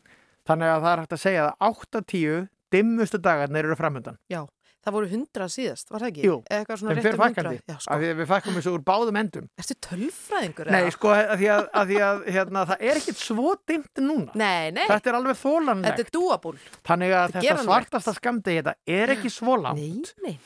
[0.50, 4.18] Þannig að það er hægt að segja að 8-10 dimmustu dagarnir eru framöndan.
[4.32, 4.42] já,
[4.84, 6.24] það voru 100 síðast, var það ekki?
[6.28, 7.60] Jú, rétt fer um 100 fækkandi.
[7.70, 7.98] já, Af sko.
[8.02, 9.46] því að við fækkum þessu úr báðum endum.
[9.62, 10.72] Ertu tölfræðingur?
[10.74, 10.92] Nei, eða?
[10.98, 14.32] sko, að því að, að, því að hérna, það er ekkit svo dimmt núna.
[14.36, 15.88] Nei, nei, Þetta er alveg þólanlegt.
[15.94, 16.58] þetta er dúabúl.
[16.90, 20.40] Þannig að Þetta þetta svartasta skamdegi þetta er ekki svo langt Nei, nei.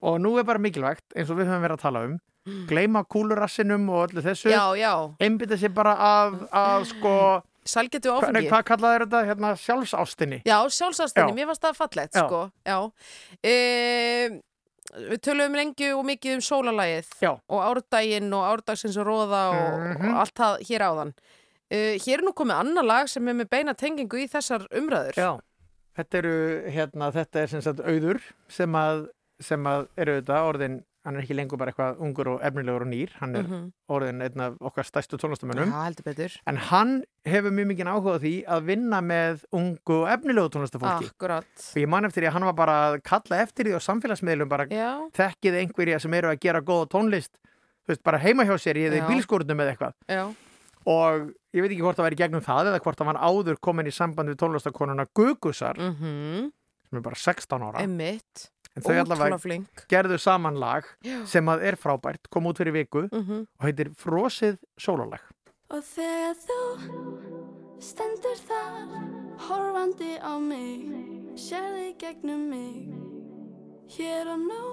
[0.00, 2.16] og nú er bara mikilvægt eins og við höfum verið að tala um
[2.68, 7.12] gleyma kúlurassinum og öllu þessu Já, já, einbytta sér bara að, að sko
[7.64, 8.48] sælgetu áfengi.
[8.50, 11.36] hvað kallaði þetta hérna sjálfsástinni Já, sjálfsástinni, Já.
[11.38, 12.26] mér varst það fallegt, Já.
[12.26, 12.40] sko.
[12.66, 12.78] Já.
[13.44, 13.54] E,
[14.94, 17.32] við töluðum lengi og mikið um sólalagið Já.
[17.48, 20.10] og árdaginn og árdagsins og róða og, Mhm.
[20.12, 21.12] og allt það hér áðan.
[21.70, 25.14] E, hér er nú komið annar lag sem er með beina tengingu í þessar umræður.
[25.16, 25.40] Já,
[25.96, 29.08] þetta eru hérna, þetta er sem sagt auður sem að,
[29.40, 32.88] sem að eru þetta orðin, hann er ekki lengur bara eitthvað ungur og efnilegur og
[32.88, 33.72] nýr, hann er Mhm.
[33.92, 34.84] orðin einn af okkar
[35.68, 36.36] Já, heldur betur.
[36.46, 41.44] en hann hefur mjög mikið áhuga því að vinna með ungu og efnilegu tónlistafólki Akkurat.
[41.56, 44.48] og ég man eftir því að hann var bara að kalla eftir því á samfélagsmiðlum
[44.48, 47.36] bara Já, þekkið einhverja sem eru að gera góða tónlist
[47.86, 48.90] veist, bara heima hjá sér í Já.
[48.90, 50.34] þeir bílskúrnum eða eitthvað já.
[50.86, 53.86] og ég veit ekki hvort það væri gegnum það eða hvort það var áður komin
[53.86, 56.50] í samband við tónlistakonuna Gugusar Mm
[56.88, 58.50] sem er bara 16 ára Emmitt.
[58.74, 59.58] En þau allavega
[59.90, 61.20] gerðu saman lag Já.
[61.26, 65.22] sem að er frábært, kom út fyrir viku Mm og heitir Frosið sólalag
[65.70, 66.60] Og þegar þú
[67.82, 68.96] stendur þar
[69.48, 70.84] horfandi á mig
[71.36, 72.94] sérði gegnum mig
[73.96, 74.64] hér og nú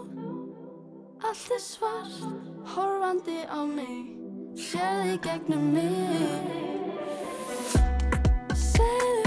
[1.22, 2.22] allt er svart
[2.76, 4.22] horfandi á mig
[4.56, 6.42] sérði gegnum mig.
[8.56, 9.21] Segðu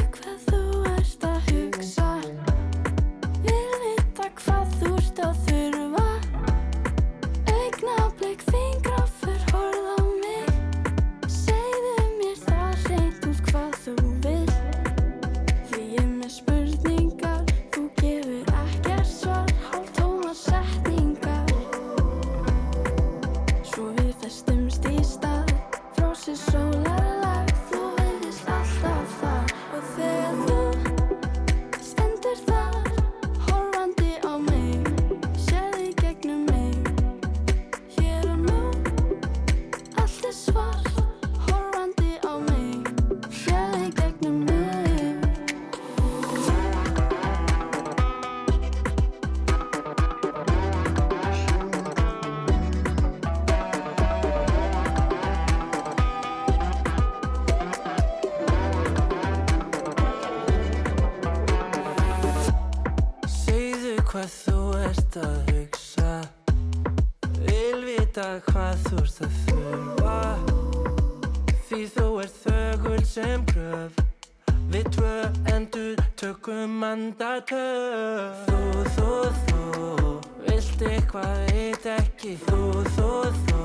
[81.85, 82.37] veit ekki.
[82.47, 82.59] Þú,
[82.97, 83.09] þú,
[83.47, 83.63] þú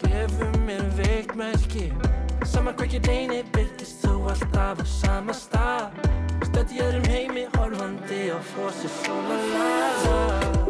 [0.00, 1.88] Gefur mér veikt merki
[2.44, 6.00] Saman hvað ég reyni Byrtist þú alltaf á sama stað.
[6.48, 10.69] Stödd ég öðrum heimi Horfandi á fósi sólalega Stendur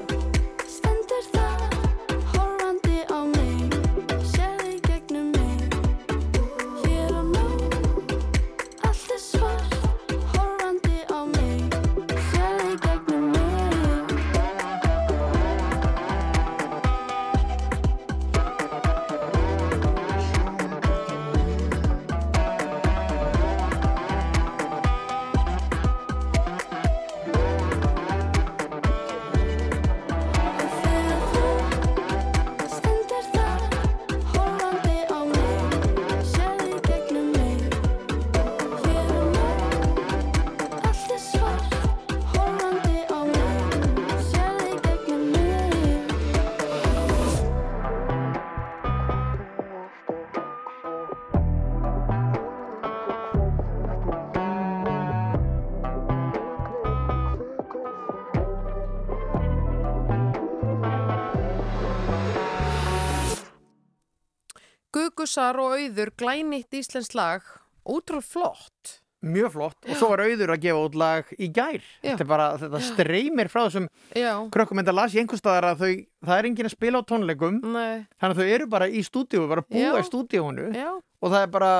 [65.31, 67.45] Gugusar og auður glænýtt íslensk lag.
[67.87, 68.97] Útrúð flott.
[69.23, 69.77] Mjög flott.
[69.87, 71.85] Og svo var auður að gefa út lag í gær.
[72.03, 74.81] Þetta, er bara, þetta streymir frá þessum Já, krökkum.
[74.83, 75.93] En það las ég einhvers staðar að þau,
[76.27, 77.61] það er enginn að spila á tónleikum.
[77.63, 79.93] Nei, þannig að þau eru bara í stúdíu, bara búa Já.
[80.01, 81.73] í stúdíónu já, og það er bara,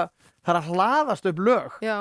[0.47, 1.83] það er að hlaðast upp lög.
[1.83, 1.99] Já.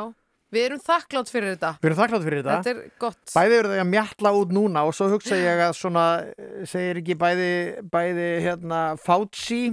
[0.53, 1.75] Við erum þakklátt fyrir þetta.
[1.81, 2.61] Við erum þakklátt fyrir þetta.
[2.61, 3.19] Þetta er gott.
[3.33, 7.01] Bæði eru þau að mjalla út núna og svo hugsa ég að svona, eh, segir
[7.01, 7.51] ekki bæði,
[7.89, 9.63] bæði hérna Fauci,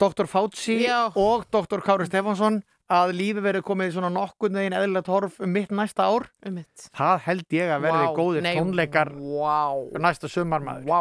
[0.00, 0.28] Dr.
[0.30, 1.12] Fauci Já.
[1.14, 1.82] og Dr.
[1.84, 2.62] Kári Stefánsson
[2.92, 6.26] að lífi verið komið í svona nokkurn veginn eðlilegt horf um mitt næsta ár.
[6.46, 10.88] um mitt Það held ég að verði Vá, góðir nei, tónleikar Vá næsta sumarmaður.
[10.88, 11.00] Vá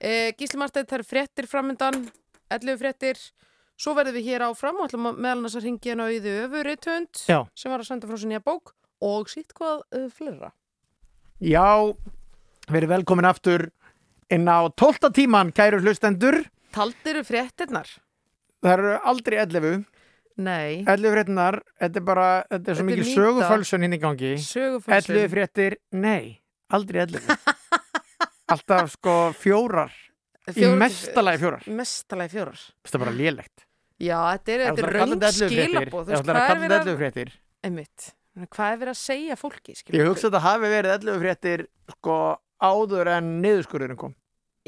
[0.00, 2.06] eh, Gísli Marsteinn, það eru fréttir framöndan
[2.50, 3.20] 11 fréttir
[3.78, 7.20] Svo verðum við hér áfram og ætlum meðal annars að ringi hérna auðu öfu rithönd
[7.28, 7.44] Já.
[7.54, 8.72] sem var að senda frá sér nýja bók
[9.06, 10.50] og sitt hvað uh, flera
[11.38, 11.94] Já,
[12.66, 13.68] verið velkomin aftur
[14.34, 15.12] inn á 12.
[15.14, 16.42] tíman, kæru hlustendur.
[16.74, 17.86] Taldiru fréttirnar?
[18.64, 19.84] Það eru aldrei 11.
[20.38, 24.32] Nei 11 fréttinar, þetta er bara, þetta er svo er mikil sögufölsun hinn í gangi.
[24.42, 25.16] Sögufölsun.
[25.18, 26.38] 11 fréttir, nei,
[26.70, 27.32] aldrei 11.
[28.54, 29.90] Alltaf sko fjórar.
[30.48, 31.64] Í Fjórar- mestalagi fjórar.
[31.68, 33.64] Mestalagi fjórar Þetta er bara lélegt.
[33.98, 36.46] Já, þetta er, er ætlar að kalla röng þetta 11 fréttir, skilabóð þú ætlar að
[36.48, 37.32] kalla þetta 11 fréttir.
[37.68, 38.06] Einmitt,
[38.54, 40.08] hvað er verið að segja fólki Ég skilurðu?
[40.12, 41.64] hugsa að þetta hafi verið 11 fréttir
[41.96, 42.16] sko
[42.70, 44.14] áður en niðurskurðurinn kom.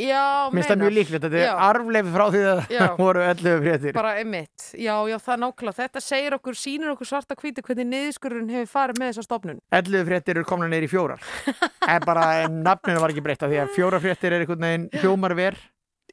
[0.01, 3.59] Já, Mér finnst það mjög líklegt, þetta er arfleif frá því að það voru 11
[3.65, 3.93] fréttir.
[3.99, 7.89] bara einmitt, já, já, það er nákvæmlega þetta segir okkur, sýnir okkur svarta hvíti hvernig
[7.91, 11.21] niðurskurðurinn hefur farið með þessa stofnun 11 fréttir eru komna neyri fjórar.
[11.91, 15.35] En bara nafninu var ekki breytt af því að fjóra fréttir er einhvern veginn hljómar
[15.35, 15.57] ver.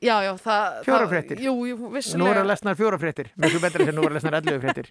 [0.02, 1.40] Já, já, það Fjórar fréttir.
[1.42, 3.32] Jú, jú, Nú vissulega eru lesnar fjóra fréttir.
[3.42, 4.90] Miklu betra sem nú eru 11 fréttir.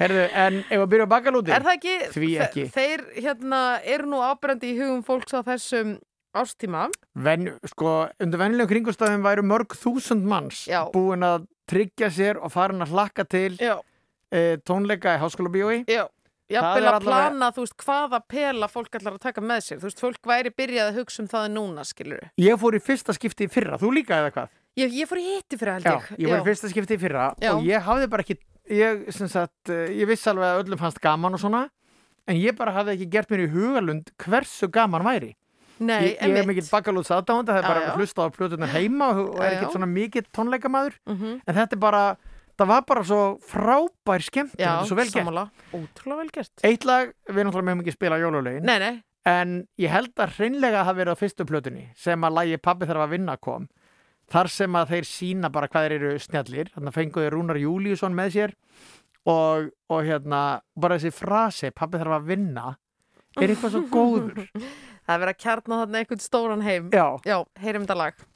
[0.00, 1.52] Herðu, en ef að byrja á bakalúti?
[1.52, 2.62] Er það ekki, Því ekki.
[2.64, 5.98] þe- Þeir hérna eru nú ábrendi í hugum fólks á þessum
[6.36, 10.84] ástíma Ven, sko, undir vennilegum kringustafum væru mörg þúsund manns Já.
[10.94, 15.84] búin að tryggja sér og farin að hlakka til e, tónleika í háskóla bíói.
[15.90, 16.06] Já,
[16.50, 19.78] Það jafnvel er að plana, þú veist, hvaða pela fólk ætlar að taka með sér,
[19.78, 23.14] þú veist, fólk væri byrjað að hugsa um það núna, skilur Ég fór í fyrsta
[23.14, 24.56] skipti í fyrra, þú líka eða hvað?
[24.80, 27.02] Ég, ég fór í hitti fyrir held Já, ég ég fór í fyrsta skipti í
[27.04, 27.52] fyrra Já.
[27.54, 30.98] og ég hafði bara ekki, ég, sem sagt, eh, ég vissi alveg að öllum fannst
[31.02, 31.62] gaman og svona,
[32.26, 35.36] en ég bara hafði ekki gert mér í hugalund hversu gaman væri.
[35.80, 37.88] Nei, ég, ég er mikill bakalúts aðdáðanda, það er Já, bara já.
[37.90, 39.56] að hlusta á plötunar heima og, er Já, já.
[39.56, 41.40] ekkert svona mikill tónleikamæður, Mhm.
[41.46, 42.02] en þetta er bara,
[42.60, 45.24] það var bara svo frábær skemmt, Já, svo vel gert.
[45.24, 46.52] sammála, ótrúlega vel gert.
[46.62, 50.84] Eitt lag, við náttúrulega meðum ekki spila jólulegin, Nei, nei, en ég held að hreinlega
[50.84, 53.68] hafi verið á fyrstu plötunni sem að lagi Pabbi þarf að vinna kom.
[54.30, 56.68] Þar sem að þeir sína bara hvað þeir eru snjallir.
[56.70, 58.52] Þannig að fenguði Rúnar Júliusson með sér.
[59.26, 62.76] Og, og hérna bara þessi frasi, Pabbi þarf að vinna
[63.40, 64.48] er eitthvað svo góður
[65.10, 67.06] það er verið að kjarna þarna einhvern stóran heim Já.
[67.26, 68.26] Já, heyrim þetta lag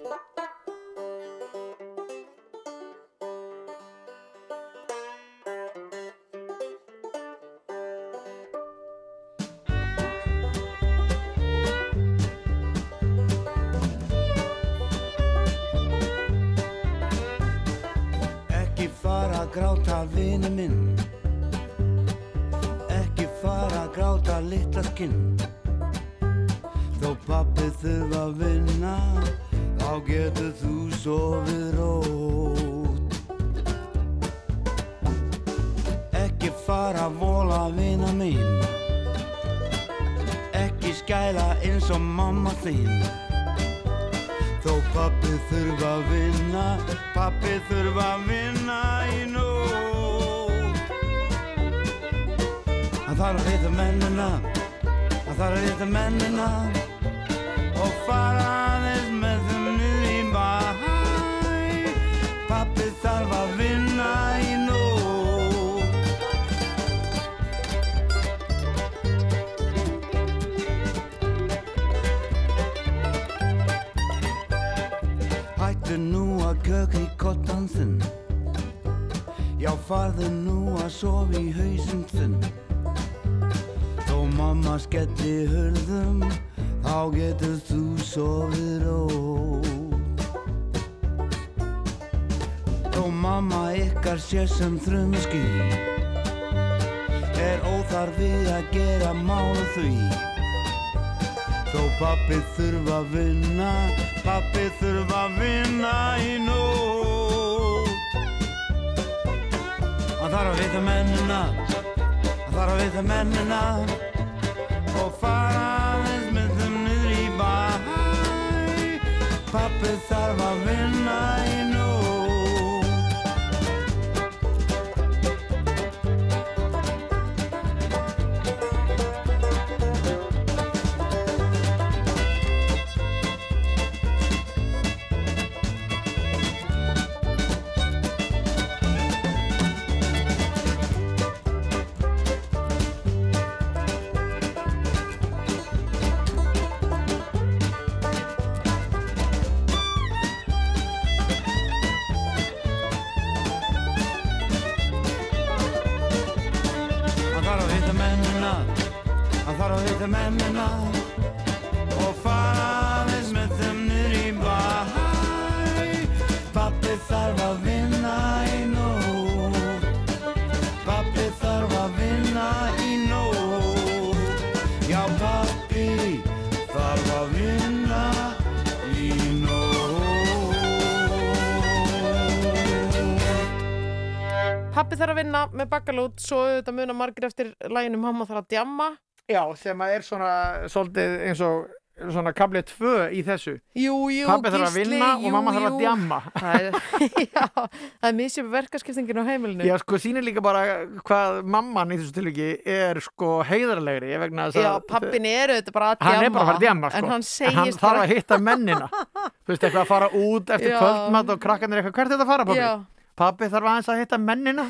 [184.95, 188.53] Pappi þarf að vinna með bakkalút svo auðvitað muna margir eftir læginu Mamma þarf að
[188.55, 188.85] djamma.
[189.27, 190.35] Já, sem að er svona
[190.71, 191.65] svolítið eins og
[192.13, 193.57] svona kablið tvö í þessu.
[193.75, 196.19] Jú, jú, Pabbi þarf að Gísli, vinna og jú, mamma þarf að djamma.
[196.45, 196.79] Það er,
[197.25, 199.67] já, það er misjöf verkaskiptingin á heimilinu.
[199.67, 200.63] Já, sko, sýnir líka bara
[201.03, 206.25] hvað mamman í þessu tilviki er sko heiðarlegri Já, pappin er auðvitað bara að djamma
[206.31, 207.03] er bara að djamma sko.
[207.03, 208.91] En hann segist hann þarf að hitta mennina.
[208.95, 212.35] Þú veist, eitthvað að fara út eftir kvöldmatt og krakkarnir eitthvað, hvert er þetta að
[212.37, 212.63] fara, pappi?
[212.63, 212.75] Já.
[213.15, 214.69] Pappi þarf aðeins að hitta mennina.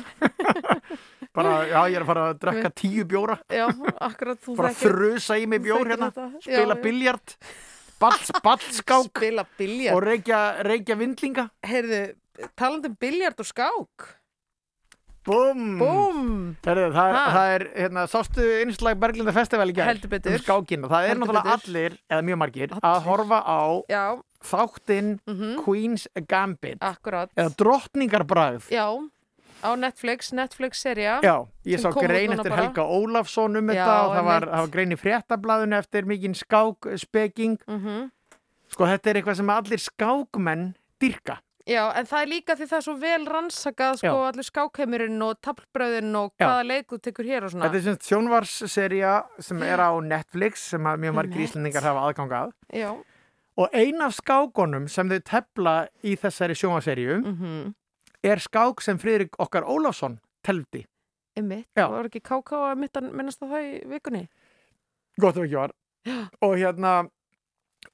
[1.35, 3.35] Bara, já, ég er að fara að drekka tíu bjóra.
[3.51, 3.65] Já,
[4.05, 6.07] akkurat þú bara að þrusa í mig bjór hérna.
[6.39, 7.33] spila biljart
[7.99, 9.09] ball, ballskák.
[9.09, 11.49] Spila biljart og reykja, reykja vindlinga.
[11.67, 12.03] Heyrðu,
[12.55, 14.07] talandi um biljart og skák.
[15.25, 16.25] Búm Búm
[16.61, 20.35] Herðu, það, það er, hérna, sástu einslag Berglinda Festival í betur.
[20.35, 24.03] um skákina, það er náttúrulega allir eða mjög margir að horfa á Já,
[24.45, 25.57] þáttinn Mhm.
[25.65, 26.77] Queen's Gambit.
[26.81, 28.69] Akkurat eða drottningarbragð.
[28.69, 28.87] Já,
[29.63, 32.61] á Netflix, Netflix-serja Já, ég sá grein eftir bara.
[32.67, 37.57] Helga Ólafsson um Já, þetta og það var, var grein í fréttablaðinu eftir mikinn skákspeking.
[37.67, 38.11] Mhm.
[38.69, 41.37] sko þetta er eitthvað sem allir skákmenn dyrka
[41.67, 44.29] Já, en það er líka því það er svo vel rannsakað sko, Já.
[44.29, 47.65] allir skákheimurinn og tablbröðin og hvaða leiku tekur hér og svona.
[47.71, 52.51] Þetta er sem sjónvarsserja sem er á Netflix sem mjög margir íslendingar hafa aðgang að.
[52.71, 52.91] Já,
[53.55, 57.73] og ein af skákonum sem þau tefla í þessari sjónvarserju mhm,
[58.25, 60.85] er skák sem Friðrik okkar Ólafsson teldi.
[61.35, 61.43] Já.
[61.75, 64.21] Það var ekki KK að mitt að minnast á það í vikunni
[65.19, 65.73] Gott ef ekki var.
[66.43, 66.93] Og hérna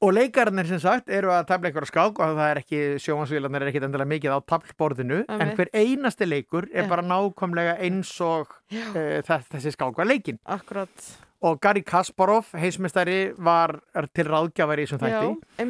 [0.01, 3.72] og leikarnir sem sagt eru að tefla á skák og það er ekki sjónvarsvílarnir er
[3.72, 5.57] ekki endilega mikið á taflborðinu en Einmitt.
[5.59, 6.89] hver einasti leikur er Já.
[6.89, 10.39] bara nákvæmlega eins og uh, þessi skák var leikin.
[10.45, 11.12] Akkurat
[11.42, 13.80] Og Gary Kasparov, heismestari, var
[14.14, 15.30] til ráðgjafari í þessum þætti.
[15.58, 15.64] Já,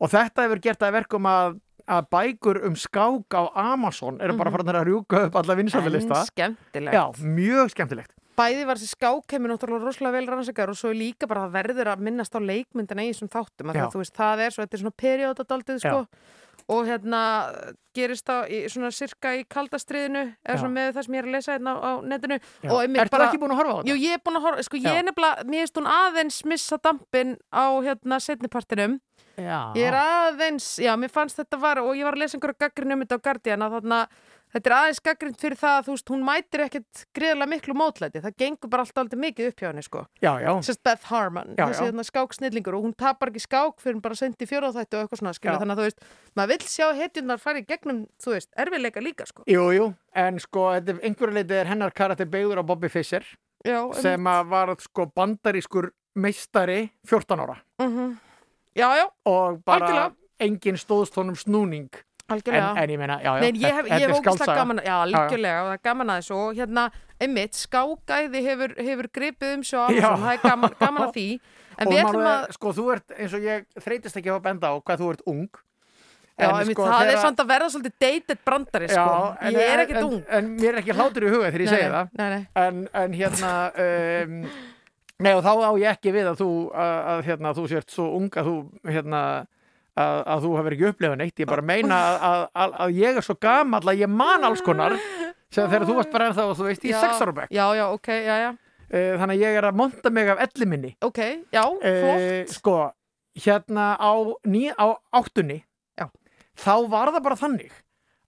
[0.00, 4.50] Og þetta hefur gert að verkum að, að bækur um skák á Amazon eru bara
[4.50, 4.56] Mhm.
[4.56, 5.54] farin að rjúka upp alla
[6.94, 8.10] Já, mjög skemmtilegt.
[8.40, 11.56] bæði var þessi skákheimur náttúrulega rosalega vel rannsakar og svo er líka bara að það
[11.60, 13.84] verður að minnast á leikmyndina í þessum þáttum af því Já.
[13.84, 16.06] að þú veist, það er svo, þetta er svona periódadaldið sko
[16.68, 17.20] og hérna
[17.96, 21.36] gerist það í, svona sirka í kaldastriðinu eða svona með það sem ég er að
[21.36, 23.90] lesa hérna á, netinu einmitt Ertu ekki búin að horfa á þetta?
[23.90, 24.96] Jú, ég er búin að horfa, sko ég Já.
[25.00, 28.98] er nefnilega mér finnst hún aðeins missa dampin á hérna setnipartinum
[29.40, 29.72] Já.
[29.78, 32.94] Ég er aðeins, já, mér fannst þetta var og ég var að lesa einhverja gaggrin
[32.96, 34.00] um þetta á Guardian að þarna,
[34.52, 38.22] þetta er aðeins gaggrind fyrir það að þú veist, hún mætir ekkert greiðlega miklu mótlæti,
[38.24, 40.02] það gengur bara alltaf aldrei mikið upp hjá henni, sko.
[40.22, 40.50] Já, já.
[40.66, 41.86] Sérst Beth Harmon, Já, þessi já.
[41.90, 45.34] hérna skáksnillingur og hún tapar ekki skák fyrir bara sendi fjóra þættu og eitthvað svona,
[45.38, 45.60] skilja, Já.
[45.62, 46.00] þannig að þú veist,
[46.36, 49.44] maður vill sjá hetjurnar fara í gegnum, þú veist, erfiðleika líka, sko.
[49.46, 53.22] Jú, jú, en sko, þetta er einhverju leiti er hennar karakter beigður á Bobby Fischer
[53.64, 58.18] Já, sem að var sko bandarískur meistari 14 ára Mhm.
[58.74, 59.06] Já, já,
[59.64, 60.14] bara Algjörlega.
[60.40, 61.90] enginn stóðst honum snúning
[62.34, 62.70] algjörlega.
[62.70, 65.62] en, en ég meina, já, já Nei, en ég hef, þetta er gaman, já, algjörlega,
[65.62, 66.84] og það er gaman að þessu og hérna,
[67.20, 70.10] einmitt, skágæði hefur, hefur gripið um svo Já.
[70.16, 71.26] það er gaman, gaman að því.
[71.80, 74.70] En og við ætlum að, sko, þú ert, eins og ég þreytist ekki að benda
[74.72, 75.44] á hvað þú ert ung.
[76.40, 79.36] Já, En einmitt, sko, það er þegar- samt að verða svolítið dated brandari, sko, Já,
[79.40, 80.20] en, ég er en- ekkert en, ung.
[80.38, 82.08] En mér er ekki hlátur í huga þegar ég nei, það.
[82.16, 82.46] nei, nei.
[82.56, 83.50] En, en hérna
[83.84, 84.44] um,
[85.20, 88.30] Nei og þá á ég ekki við að þú að hérna, þú sért svo ung
[88.40, 88.54] að þú
[88.88, 89.20] hérna
[90.00, 91.42] að, að þú hefur ekki upplifað neitt.
[91.44, 91.98] Ég bara meina
[92.30, 94.96] að, að, að, ég er svo gamall að ég man alls konar.
[95.50, 97.52] Sem þegar þú varst bara ennþá, þú veist, í Já, sex ára bekk.
[97.54, 98.50] Já, já, ok, já, já,
[98.90, 100.88] Eh, Þannig að ég er að monta mig af elli minni.
[101.06, 101.18] Ok,
[101.54, 101.84] já, flott.
[101.86, 102.72] Eh, Sko,
[103.38, 104.12] hérna á,
[104.50, 105.60] ný, á áttunni
[105.94, 106.08] Já.
[106.58, 107.76] þá var það bara þannig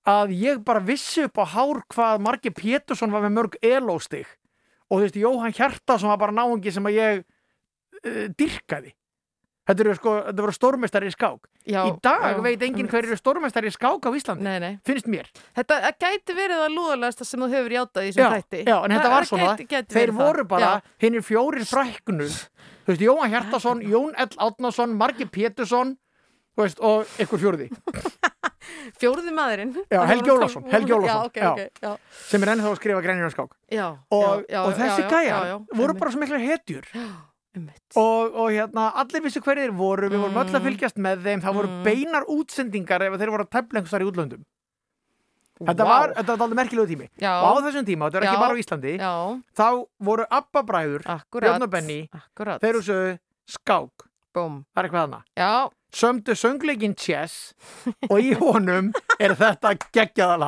[0.06, 4.30] að ég bara vissi upp á hár hvað Margi Pétursson var með mörg elóstig
[4.86, 7.24] og þú veist, Jóhann Hjartason var bara náungi sem að ég
[8.06, 8.94] uh, dyrkaði
[9.62, 11.44] Þetta sko, þetta voru stórmestari í skák.
[11.70, 14.72] Já, Í dag já, veit enginn hver eru stórmestari í skák á Íslandi Nei, nei.
[14.82, 15.28] finnst mér.
[15.54, 18.62] Þetta gæti verið að lúðalegasta sem þú hefur játað í þessum já, þætti.
[18.66, 20.26] já, en þetta var svona, gæti, gæti þeir verið það.
[20.26, 20.82] voru bara Já.
[21.04, 24.34] hinn er fjórir fræknu þú veist, Jóhann Hjartason, Jón L.
[24.48, 25.94] Átnason Margi Pétursson
[26.58, 27.70] veist, og ykkur fjórði.
[28.98, 29.72] Fjórði maðurinn.
[29.90, 31.96] Já, Helgi voru- Ólafsson, Helgi Ólafsson Já, ok, já, ok, já.
[32.28, 33.54] Sem er ennþá að skrifa grænir um skák.
[33.70, 36.38] Já, og, já, já, og þessi já, já, gæjar já, já, voru bara svo mikla
[36.42, 36.86] hetjur.
[36.94, 37.28] einmitt.
[37.96, 41.42] og, og hérna, allir vissu hverju þeir voru við vorum öll að fylgjast með þeim
[41.44, 41.82] það voru Mm.
[41.84, 44.44] beinar útsendingar ef þeir voru að tefla einhversar í útlöndum.
[45.62, 45.90] Þetta Vá.
[45.92, 47.08] var, þetta var alveg merkilegu tími.
[47.22, 47.32] Já.
[47.38, 48.42] og á þessum tíma, þetta var ekki Já.
[48.42, 49.12] bara á Íslandi Já,
[49.54, 49.66] þá
[50.02, 51.04] voru Abba bræður
[51.52, 52.60] Björn og Benny, Akkurat.
[52.60, 52.98] þeir eru svo
[53.46, 54.08] skák.
[54.34, 57.52] Búm það er eitthvað Já, sömdu söngleikin Chess
[58.08, 60.38] og í honum er þetta geggjaða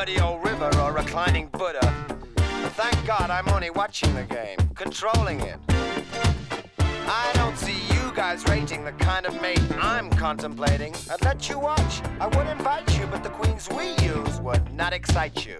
[0.00, 1.86] muddy old river or reclining Buddha.
[2.74, 5.58] Thank God I'm only watching the game, controlling it.
[6.78, 10.94] I don't see you guys rating the kind of mate I'm contemplating.
[11.10, 14.94] I'd let you watch, I would invite you, but the queens we use would not
[14.94, 15.59] excite you.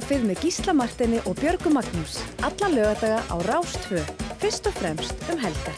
[0.00, 2.14] Kaffið með Gísla Martini og Björgu Magnús.
[2.46, 4.00] Alla lögadaga á Rástvö.
[4.40, 5.76] Fyrst og fremst um helgar.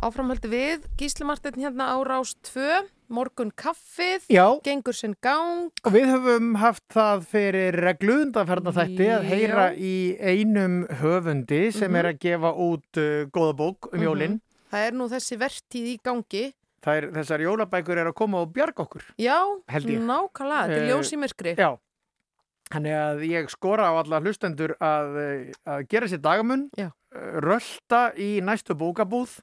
[0.00, 4.46] Áframhaldi við, Gísli Martin hérna á Rás 2, morgun kaffið, Já.
[4.64, 5.68] gengur sinn gang.
[5.84, 11.90] Og við höfum haft það fyrir reglu undanferna þætti að heyra í einum höfundi sem
[11.92, 11.96] Mhm.
[12.00, 14.40] er að gefa út uh, góða bók um jólinn.
[14.72, 16.54] Það er nú þessi vertíð í gangi.
[16.86, 19.02] Er, þessar jólabækur er að koma og bjarga okkur.
[19.20, 19.36] Já,
[19.68, 21.54] nákvæmlega, þetta er Eh, ljós í myrkri.
[21.58, 21.76] Já.
[22.70, 25.18] Þannig að ég skora á alla hlustendur að,
[25.66, 26.90] að gera sér dagamun, eh,
[27.42, 29.40] rölta í næstu bókabúð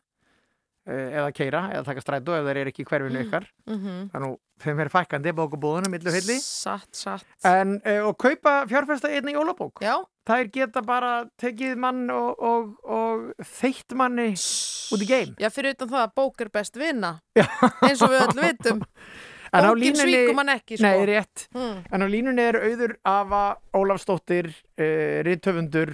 [0.88, 3.48] eða keira eða taka strætó ef þeir eru ekki í hverfinu ykkar.
[3.68, 3.96] Mhm.
[4.14, 6.38] Þannig að þeim er fækkandi bókabúðunum millu hilli.
[6.42, 7.26] Satt, satt.
[7.46, 9.82] En, uh, og kaupa fjárfesta einni jólabók.
[9.86, 9.98] Já.
[10.28, 15.36] Þær geta bara tekið mann og, og, og þeitt manni út í geim.
[15.40, 17.14] Já, fyrir utan það að bók er best vinna.
[17.38, 18.82] Eins og við öll vitum.
[19.48, 20.84] Bókin línunni- svíkur mann ekki, sko.
[20.84, 21.46] Nei, rétt.
[21.56, 21.78] Hmm.
[21.96, 23.44] En á línunni er auður Ava
[23.80, 25.94] Ólafsdóttir, uh, rithöfundur.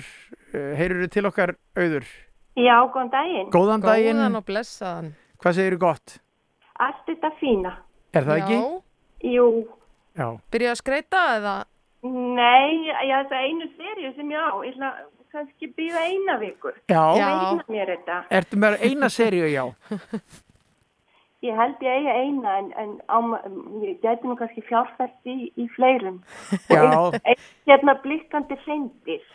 [0.54, 2.08] Uh, heyrur til okkar auður?
[2.54, 3.48] Já, góðan daginn.
[3.54, 4.20] Góðan daginn.
[4.20, 5.14] Góðan og blessaðan.
[5.42, 6.18] Hvað segir gott?
[6.84, 7.72] Allt þetta fína.
[8.14, 8.60] Er það ekki?
[8.60, 9.34] Já.
[9.34, 9.48] Jú.
[10.14, 10.28] Já.
[10.54, 11.56] Byrja að skreita eða?
[12.04, 14.92] Nei, ég að einu serju sem ég á, ég ætla
[15.34, 16.74] kannski býða eina viku.
[16.92, 17.04] Já.
[17.18, 18.18] Ég meina mér þetta.
[18.40, 19.66] Ertu með eina seríu, já?
[21.44, 23.20] Ég held ég eigi eina en, en á,
[23.84, 26.22] ég geti nú kannski fjárfært í, í fleirum.
[26.72, 27.12] Já.
[27.68, 29.26] Hérna blikkandi hreindir.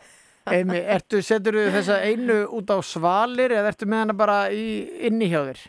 [0.57, 4.65] Emi, ertu, setur þessa einu út á svalir eða ertu með hana bara í,
[5.09, 5.61] inni hjá þér?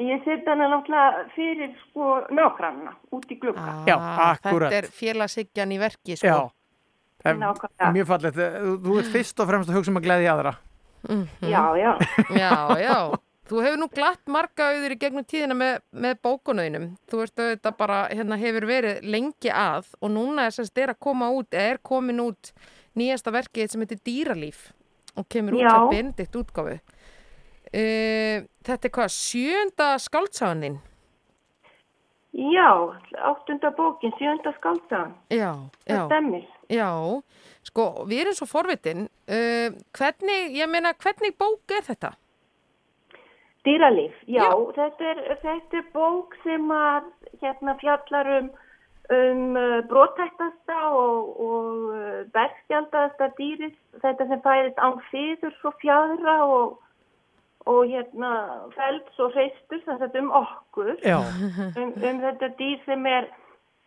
[0.00, 3.72] Ég setja hana náttúrulega fyrir sko nákvæmna, út í glugga.
[3.88, 4.70] Já, Ah, akkurat.
[4.70, 6.26] Þetta er félagsiggjan í verki, sko.
[6.26, 6.50] Já.
[7.24, 7.34] Er
[7.92, 8.36] mjög fallegt.
[8.38, 10.54] Þú, þú ert fyrst og fremst að hugsa um að gleðja aðra.
[11.44, 11.90] Já, já.
[12.36, 12.96] Já, já.
[13.50, 16.84] Þú hefur nú glatt marga auður í gegnum tíðina með, með bókunuðinum.
[17.10, 21.00] Þú veist auðvitað bara, hérna hefur verið lengi að og núna er sérst er að
[21.02, 22.52] koma út, er komin út
[22.98, 24.70] nýjasta verkið sem heitir Dýralíf
[25.18, 25.74] og kemur út Já.
[25.74, 26.78] af Benedikt útgáfu.
[27.70, 30.80] Uh, þetta er hvað, sjönda skáldsaganinn?
[32.32, 35.14] Já, áttunda bókin, sjönda skáldagan.
[35.30, 35.54] Já,
[35.86, 36.06] Það já.
[36.06, 36.44] stemmir.
[36.70, 36.90] Já,
[37.66, 39.08] sko, við erum svo forvitin.
[39.26, 42.12] Uh, hvernig, ég meina, hvernig bók er þetta?
[43.66, 47.10] Dýralíf, já, Þetta, er, þetta er bók sem að
[47.42, 48.30] hérna fjallar
[49.16, 56.36] um, uh, brotættasta og, og uh, bergskjaldaðasta dýrið, þetta sem fæðist án fýður svo fjadra
[56.46, 56.78] og,
[57.70, 58.32] og hérna
[58.76, 63.28] felds og hreistur, þannig að um okkur, um, um þetta dýr sem er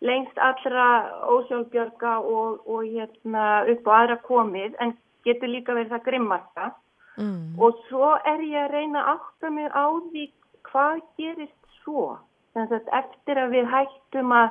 [0.04, 0.86] lengst allra
[1.32, 6.70] ósjálfbjörga og, og hérna upp á aðra komið, en getur líka verið það grimmasta.
[7.16, 7.54] Mm.
[7.62, 10.24] Og svo er ég að reyna að átta mig á því
[10.68, 12.06] hvað gerist svo.
[12.54, 14.48] Þannig að eftir að við hættum að,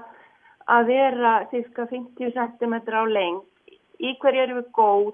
[0.71, 3.45] að vera cirka 50 cm á lengd,
[3.99, 5.13] í hverju erum við góð,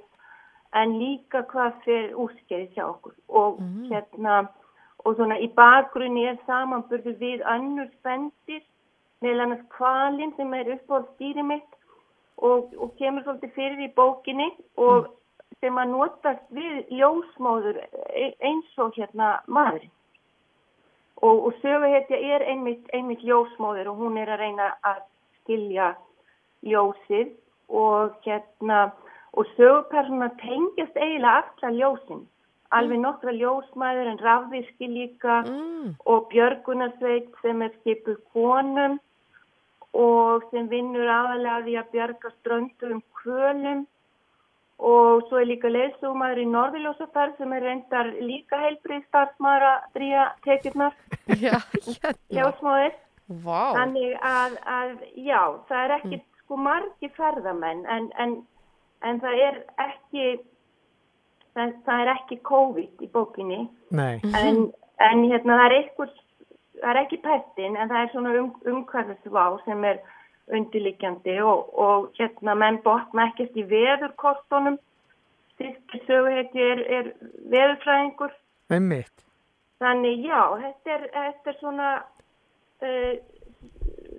[0.77, 3.15] en líka hvað fyrir úrskeiði hjá okkur.
[3.29, 4.41] Og hérna,
[5.05, 8.63] og svona í bakgrunni er samanburðu við önnur spendir,
[9.23, 11.77] meðal annars kvalinn sem er uppáhald stýri mitt
[12.37, 15.09] og, og kemur svolítið fyrir í bókinni og
[15.59, 17.81] sem að notast við ljósmóður
[18.15, 19.91] e- eins og hérna maðurinn.
[21.19, 25.01] Og, og söguhetja er einmitt, einmitt ljósmóður og hún er að reyna að
[25.49, 25.95] skilja
[26.61, 27.33] ljósið
[27.73, 28.91] og hérna
[29.33, 32.23] og sögupersona tengjast eiginlega alla ljósin.
[32.69, 35.39] Alveg nokkra ljósmæður en rafvirki líka
[36.05, 38.99] og björgunarsveit sem er skipuð konum
[39.97, 43.87] og sem vinnur aðalega að því að bjarga ströndu um kvölum
[44.79, 50.27] og svo er líka leðsúmaður í Norðurljósaferð sem er reyndar líka heilbrið starfsmaður að drýja
[50.45, 50.99] tekjurnar.
[51.41, 52.13] Hérna.
[52.37, 52.93] Ljósmáðir.
[53.30, 53.75] Vá.
[53.77, 58.32] Þannig að, að, já, það er ekki sko margi ferðamenn en, en,
[59.05, 60.23] en það er ekki
[61.53, 63.59] það, það er ekki COVID í bókinni
[63.93, 64.17] Nei.
[64.34, 64.65] en,
[64.97, 66.17] en hérna það er eitthvað
[66.80, 70.01] það er ekki pestin en það er svona um, umhverfisvá sem er
[70.57, 74.80] undirliggjandi og, og hérna menn botna ekkert í veðurkortunum
[75.53, 77.11] styrkir söguheiti er, er
[77.51, 78.34] veðurfræðingur
[78.73, 79.25] Einmitt.
[79.84, 81.91] þannig já, þetta er, þetta er svona
[82.82, 83.13] uh,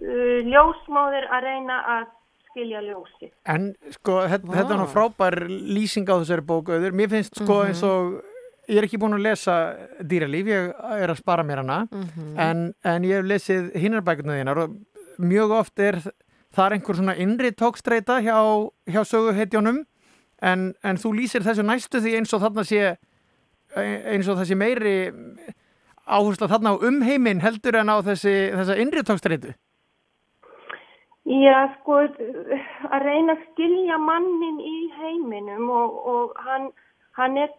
[0.05, 2.09] uh, ljósmóðir að reyna að
[2.51, 6.93] skilja ljósi En sko, þetta, þetta er nú frábær lýsing á þessari bók auður.
[6.99, 7.67] Mér finnst sko Mhm.
[7.71, 8.23] eins og,
[8.69, 9.55] ég er ekki búin að lesa
[10.03, 12.39] dýralíf, ég er að spara mér hana, Mhm.
[12.39, 14.77] en, en ég hef lesið hinnar bækurnar þínar og
[15.19, 15.95] mjög oft er
[16.55, 18.37] það er einhver svona innri tókstreita hjá,
[18.91, 19.85] hjá söguhetjónum,
[20.43, 22.97] en, en þú lýsir þessu næstu því eins og þarna sé,
[23.77, 25.13] eins og þessi meiri
[26.07, 29.55] áhersla þarna á umheiminn heldur en á þessi, þessa innri tókstreitu.
[31.31, 32.01] Já, sko,
[32.91, 36.71] að reyna að skilja mannin í heiminum og, og hann,
[37.15, 37.53] hann er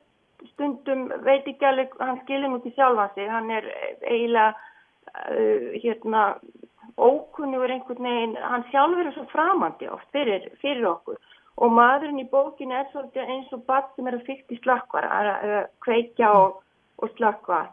[0.50, 3.70] stundum, veit ekki alveg, hann nú ekki sjálfa sig, hann er
[4.02, 4.50] eiginlega,
[5.14, 6.26] uh, hérna,
[6.98, 11.22] ókunnugur einhvern veginn, hann sjálfur er svo framandi oft fyrir, fyrir okkur.
[11.62, 15.08] Og maðurinn í bókinu er svolítið eins og barn sem er að fyrst í slökkvar,
[15.08, 15.54] að,
[15.86, 16.60] kveikja og,
[17.00, 17.68] og slökkva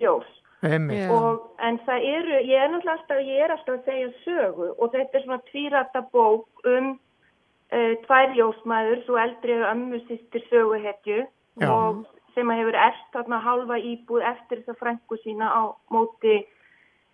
[0.00, 0.28] ljós.
[0.62, 4.92] Og, en það eru, ég er náttúrulega alltaf, ég er alltaf að segja sögu og
[4.92, 6.92] þetta er svona tvírætta bók um
[7.74, 11.24] uh, tvær ljósmæður, svo eldri er ömmu sýstir söguhetju
[11.66, 12.04] og
[12.36, 15.62] sem að hefur erst þarna halva íbúð eftir þess að frængu sína á
[15.92, 16.38] móti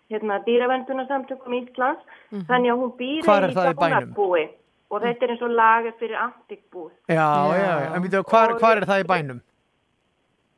[0.09, 2.05] hérna, dýravendunarsamtökum Íslands.
[2.31, 2.45] Mhm.
[2.47, 4.13] Þannig að hún býr Hvar er í það í bænum?
[4.13, 4.45] dánarbúi
[4.89, 7.95] og þetta er eins og lager fyrir antikbúð Já, já, já.
[7.95, 9.41] En veitu, hvar, hvar er það í bænum?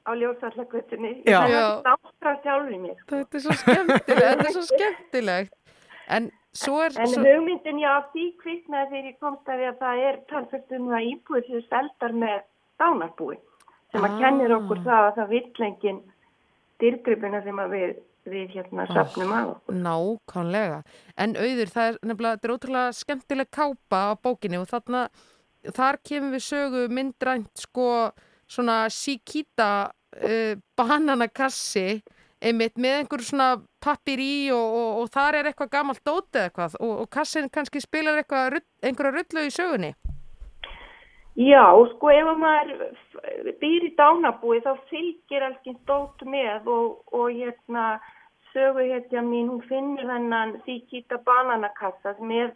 [0.08, 1.12] Á ljósallagötunni.
[1.26, 3.02] Það er náttúrulega sjálfur mér.
[3.12, 5.54] Þetta er svo skemmtilegt, er svo skemmtilegt.
[6.12, 6.96] En svo er...
[7.00, 7.24] En svo...
[7.24, 10.88] hugmyndin já, af því kviknaði þegar ég komst að því að það er talsvægt um
[10.92, 12.40] það íbúið sem seldar með
[12.82, 13.38] dánarbúi
[13.92, 14.20] sem að Ah.
[14.24, 16.02] kennir okkur það að það vill engin
[16.82, 17.92] dyrgripina sem að við,
[18.32, 19.80] við hérna safnum að okkur.
[19.86, 20.82] Nákvæmlega.
[21.18, 25.06] En auður, það er nefnilega, þetta er ótrúlega skemmtileg kápa á bókinni og þarna,
[25.78, 27.88] þar kemur við sögu myndrænt sko
[28.52, 32.02] svona síkíta uh, bananakassi
[32.42, 33.50] einmitt með einhver svona
[33.84, 37.82] pappir í og, og, og þar er eitthvað gamalt dótið eitthvað og, og kassin kannski
[37.84, 39.92] spilar eitthvað einhverja rullu í sögunni.
[41.40, 41.64] Já,
[41.94, 42.82] sko ef að maður
[43.62, 46.98] býr í dánarbúi þá fylgir alls stótt með og,
[47.32, 48.02] hérna
[48.52, 52.52] söguhetja mín, hún finnur þennan síkíta bananakassa er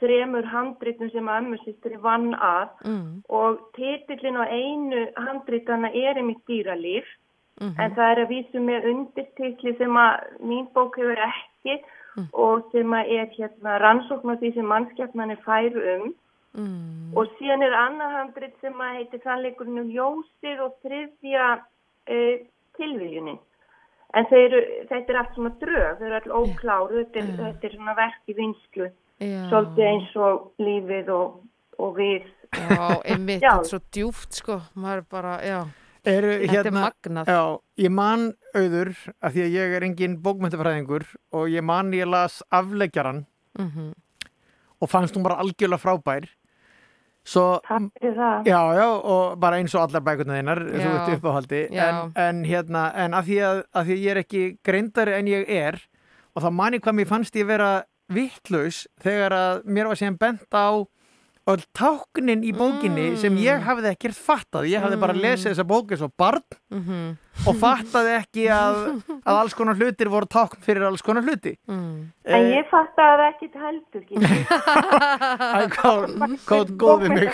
[0.00, 3.22] þremur handritum sem að ömmusýstri vann að Mm.
[3.28, 7.04] og titillin á einu handritana er einmitt dýralíf
[7.60, 7.74] Mhm.
[7.80, 11.82] en það er að vísu með undirtitli sem að mín bók hefur ekki
[12.16, 12.28] Mm.
[12.32, 16.14] og sem að er hérna rannsókn á því sem mannskjarnan er færu um
[16.56, 17.16] Mm.
[17.16, 21.60] og síðan er annað handrit sem að heitir sannleikurinn um ljósið og þriðja
[22.08, 22.38] uh,
[22.78, 23.38] tilviljunin
[24.14, 27.76] en eru, þetta er allt svona drög þau eru all ókláru, þetta er, þetta er
[27.76, 29.48] svona verk í vinslu Já.
[29.50, 31.38] svolítið eins og lífið og,
[31.78, 32.22] og við
[32.54, 33.50] Já, einmitt, Já.
[33.50, 35.58] þetta er svo djúft sko, maður er bara, já.
[36.08, 37.26] Eru, Þetta er hérna, magnað.
[37.28, 37.40] Já,
[37.84, 38.22] ég man
[38.56, 41.04] auður, af því að ég er engin bókmyndafræðingur
[41.36, 43.26] og ég man ég las afleggjaran
[43.58, 43.92] Mhm.
[44.80, 46.28] og fannst hún bara algjörlega frábær.
[47.28, 47.60] Svo.
[47.68, 51.62] Já, já, og bara eins og allar bækurnar þeinar, þú ert uppáhaldi.
[51.74, 55.26] En, en hérna, en af því, að, af því að ég er ekki greindari en
[55.26, 55.76] ég er
[56.34, 57.82] og þá man ég hvað mér fannst ég vera
[58.12, 60.84] vittlaus þegar að mér var síðan bent á
[61.48, 64.66] öll táknin í bókinni sem ég hafði ekkert fattað.
[64.68, 65.20] Ég hafði bara Mm.
[65.24, 67.16] lesið þessa bók eins og barn Mhm.
[67.48, 71.56] og fattaði ekki að, að alls konar hlutir voru tákn fyrir alls konar hluti.
[71.66, 72.12] Mm.
[72.26, 74.04] en ég fatt að það ekkit heldur
[76.48, 77.28] hvað góð við mig.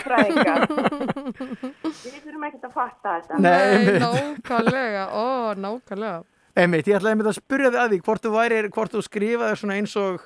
[2.05, 6.21] Við þurfum ekkert að fatta þetta Nei, nákvæmlega, ó, nákvæmlega.
[6.55, 9.55] Einmitt, ég ætlaði einmitt að spyrja þig að því hvort þú væri, hvort þú skrifaði
[9.59, 10.23] svona eins og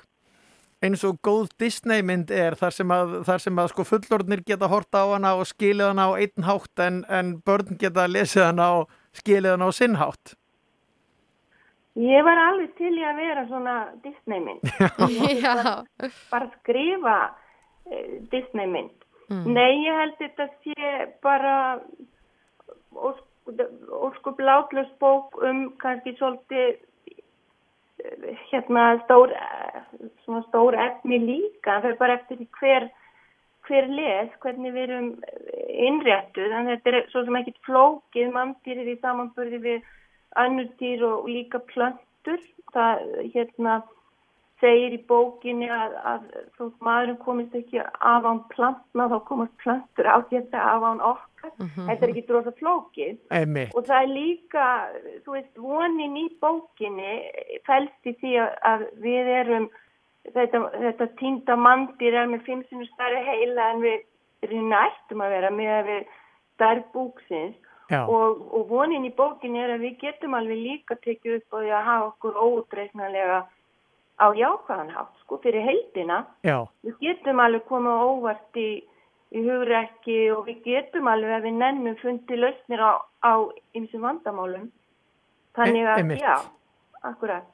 [0.85, 4.69] eins og góð Disney mynd er þar sem að, þar sem að sko fullorðnir geta
[4.71, 8.69] horta á hana og skilið hana á einn hátt en, en börn geta lesið hana
[8.79, 10.35] og skilið hana á sinn hátt.
[11.99, 13.75] Ég var alveg til í að vera svona
[14.05, 14.63] Disneymynd.
[15.43, 15.83] Já.
[16.31, 18.95] Bara skrifa uh, Disneymynd.
[19.29, 19.49] Mm.
[19.53, 21.55] Nei, ég held þetta sé bara
[22.95, 26.79] óskup látlös bók um kannski svolítið eh,
[28.49, 29.33] hérna stór,
[30.47, 31.79] stór efni líka.
[31.81, 32.87] Það er bara eftir hver,
[33.67, 35.09] hver les, hvernig við erum
[35.89, 36.51] innréttuð.
[36.51, 39.87] En þetta er svo sem ekkit flókið, manndýrið í samanbörði við
[40.39, 42.43] önnur dýr og líka plöntur.
[42.73, 43.79] Það, hérna,
[44.59, 46.23] segir í bókinni að, að
[46.57, 51.53] þótt maðurinn komist ekki af án plantna þá komast plantur ágæta af án okkar.
[51.87, 53.13] Þetta er ekki drosa flókið.
[53.75, 54.65] Og það er líka,
[55.23, 57.13] þú veist, vonin í bókinni
[57.67, 58.33] fælst í því
[58.71, 59.69] að- við erum,
[60.33, 64.03] þetta, þetta týnda mandir er með fimm sinni stærri heila en við
[64.43, 66.03] erum ættum að vera með að við
[66.55, 67.55] stærð búksins.
[67.89, 68.03] Já.
[68.05, 71.71] Og, og vonin í bókinni er að við getum alveg líka tekið upp á því
[71.73, 73.39] að hafa okkur óutreiknanlega
[74.19, 76.25] á jákvæðan hátt, sko, fyrir heildina.
[76.43, 76.65] Já.
[76.85, 78.83] Við getum alveg komið óvart í,
[79.31, 82.91] í hugrekki og við getum alveg að við nennum fundi lausnir á,
[83.23, 83.33] á
[83.77, 84.69] ymsum vandamálum.
[85.55, 86.21] Þannig E- að, einmitt.
[86.21, 86.35] já,
[87.03, 87.47] akkurat.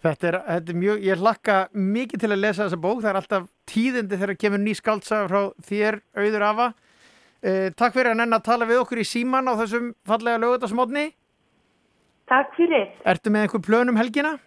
[0.00, 3.18] Þetta er, þetta er mjög, ég hlakka mikið til að lesa þessa bók, það er
[3.20, 6.68] alltaf tíðindi þegar kemur ný skaldsaga frá þér, auður afa.
[7.42, 11.10] Eh, takk fyrir að nenn að tala við okkur í síman á þessum fallega lögutasmótni.
[12.28, 12.88] Takk fyrir.
[13.04, 14.38] Ertu með einhver plönum helgina?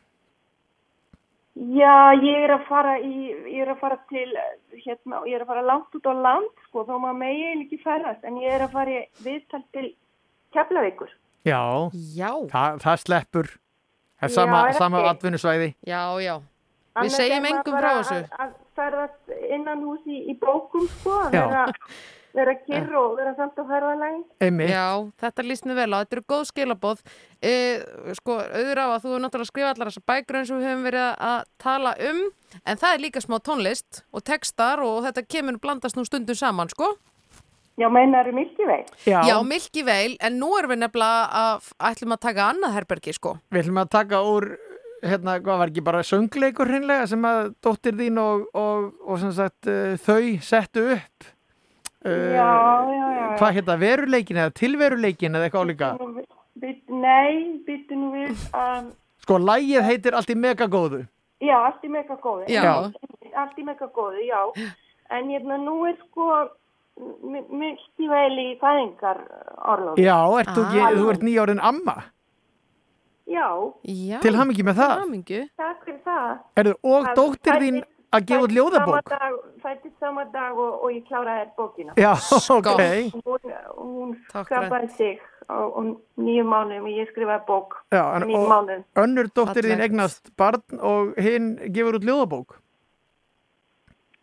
[1.54, 4.30] Já, ég er að fara í, ég er að fara til,
[4.74, 8.24] hérna, ég er að fara langt út á land, sko, þó maður megi ekki ferðast,
[8.26, 9.92] en ég er að fara í viðtal til
[10.54, 11.12] Keflavíkur.
[11.46, 11.62] Já.
[12.18, 12.32] Já.
[12.50, 13.52] Þa, það sleppur.
[14.18, 15.70] Það er sama, sama atvinnusvæði.
[15.86, 16.36] Já, já.
[16.94, 18.18] Annars Við segjum er maður engum frá þessu.
[18.18, 21.64] Að, að ferðast innan hús í, í bókum, sko, að vera,
[22.34, 24.22] vera kyrr og vera samt á ferðalagi.
[24.42, 24.74] Einmitt.
[24.74, 24.88] Já,
[25.22, 27.04] þetta líst mér vel á, þetta eru góð skilaboð.
[27.44, 27.54] E,
[28.18, 30.70] sko, auður á að þú er náttúrulega að skrifa allar þessar bækur eins og við
[30.72, 32.22] höfum verið að tala um,
[32.64, 36.72] en það er líka smá tónlist og textar og þetta kemur blandast nú stundum saman,
[36.74, 36.96] sko.
[37.78, 38.86] Já, meinar Milky Way?
[39.06, 39.22] Já.
[39.26, 39.38] Já,
[39.86, 43.38] Way, en nú erum við nefnilega að ætlum að taka annað herbergi, sko.
[43.50, 44.50] Við ætlum að taka úr,
[45.02, 49.34] hérna, hvað var ekki bara söngleikur hreinlega sem að dóttir þín og, og, og sem
[49.34, 51.33] sagt uh, þau settu upp.
[52.04, 52.52] Já,
[52.92, 53.28] já, já.
[53.40, 55.92] Hvað hérna, veruleikin eða tilveruleikin eða eitthvað álíka?
[56.94, 58.92] Nei, byttu nú við að,
[59.24, 61.06] Sko, lægið heitir allt í megagóðu.
[61.44, 62.46] já, allt í mega góðu.
[62.52, 62.92] Já.
[63.36, 64.42] Allt í mega góðu, já.
[65.12, 66.50] En hérna, nú er sko
[67.24, 69.24] Milky Way í fæðingar
[69.66, 69.98] orlof.
[69.98, 70.92] Já, ert þú, ekki, Ah.
[70.92, 72.04] þú ert nýjárinn amma.
[73.28, 73.48] Já.
[73.88, 74.20] Já.
[74.22, 75.00] Til hamingju með það.
[75.00, 75.42] hamingju.
[75.58, 76.40] Takk fyrir það.
[76.58, 79.14] Erðu, og dóttir þín að gefa út ljóðabók?
[79.64, 81.96] Fættist sama dag og, og ég kláraði bókina.
[82.00, 82.12] Já,
[82.58, 82.82] ok.
[83.26, 85.82] Hún, hún skapaði sig á, á
[86.20, 87.80] nýju mánuðum og ég skrifaði bók.
[87.94, 88.84] Já, en, nýju og mánuðum.
[89.06, 92.60] önnur dóttir þín eignast barn og hinn gefur út ljóðabók.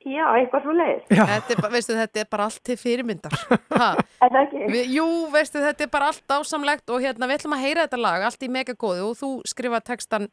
[0.00, 1.08] Já, eitthvað svo leiðis.
[1.12, 1.24] Já.
[1.28, 3.34] Þetta er, bara- veistu, þetta er bara allt til fyrirmyndar.
[4.20, 8.00] Er jú, veistu, þetta er bara allt ásamlegt og hérna, við ætlum að heyra þetta
[8.00, 10.28] lag, allt í megagóðu og þú skrifa textan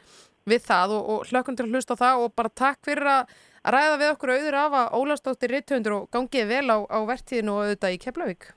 [0.48, 3.36] við það og, og hlökkum til að hlusta á það og bara takk fyrir að,
[3.68, 7.54] að ræða við okkur auður af að Ólafsdóttir Ritthundur og gangið vel á, á vertíðinu
[7.54, 8.52] og auðvitað í Keflavík.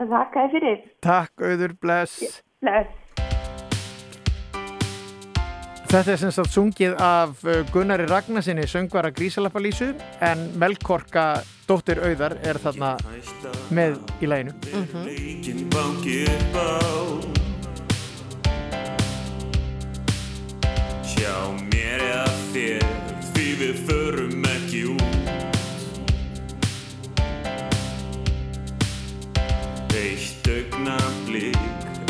[0.00, 0.84] Þakka fyrir.
[1.04, 2.42] Takk, auður, bless.
[2.64, 3.00] Bless.
[5.94, 9.92] Þetta er sem sagt sungið af uh, Gunnari Ragnarsinni, söngvara Grísalappalísu,
[10.26, 12.96] en Melkorka, dóttir auðar, er þarna
[13.70, 14.56] með í læginu.
[15.06, 16.24] Leikin banki
[31.34, 31.58] augnablík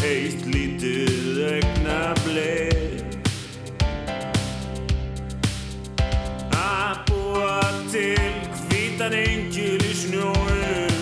[0.04, 3.16] Eitt lítið augnablík
[6.52, 8.34] Að búa til
[8.66, 10.92] hvítan engil í snjóin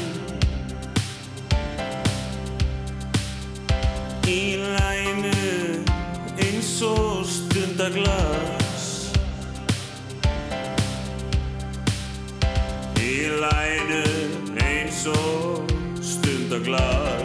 [4.30, 5.32] Í lænu
[6.40, 8.86] eins og stundaglas.
[13.02, 13.12] Í
[13.42, 14.04] lænu
[14.62, 17.21] eins og stundaglas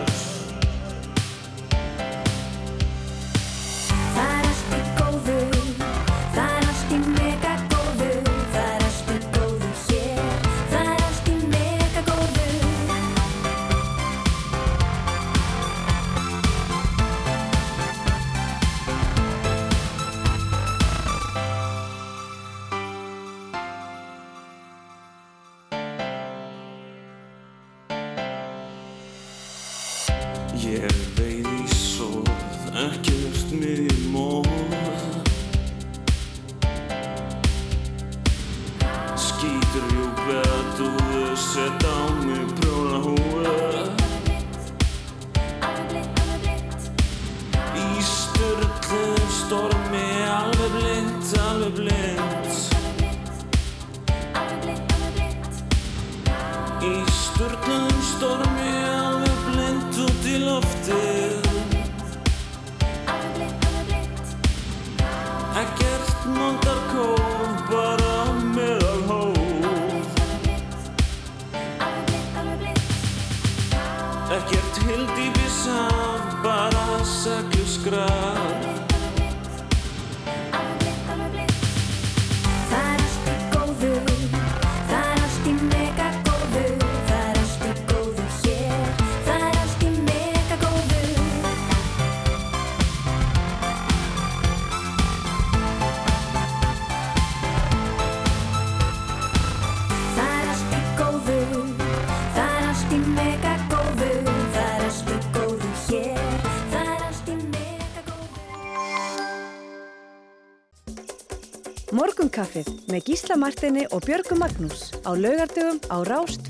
[112.98, 116.50] með Gísla Martini og Björgu Magnús á laugardögum á Rást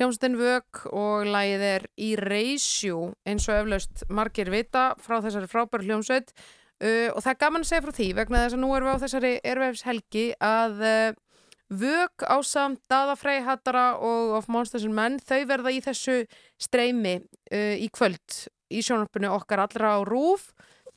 [0.00, 6.30] Hljómsdinn Vök og lagið er Erasure eins og eflaust margir vita frá þessari frábæru hljómsveit.
[6.80, 8.94] Uh, og það er gaman að segja frá því vegna þess að nú erum við
[8.96, 11.18] á þessari ervefshelgi að uh,
[11.82, 16.14] Vök ásamt Dada Frey Hattara og of Monsters and Men þau verða í þessu
[16.56, 18.38] streymi uh, í kvöld
[18.72, 20.54] í sjónarpunni okkar allra á Rúf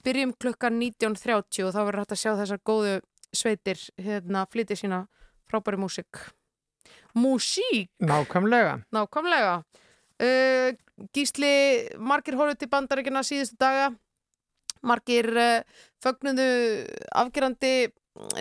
[0.08, 2.96] byrjum klukkan 19.30 og þá verður hægt að sjá þessar góðu
[3.36, 5.02] sveitir hérna flytja sína
[5.52, 6.24] frábæri músik
[7.16, 8.80] Músík Nákvæmlega.
[8.94, 9.56] Nákvæmlega.
[10.24, 10.72] Uh,
[11.14, 11.54] gísli,
[12.00, 13.90] margir horfðu til bandaríkjana síðustu daga.
[14.84, 16.48] Margir uh, fögnuðu
[17.16, 17.74] afgerandi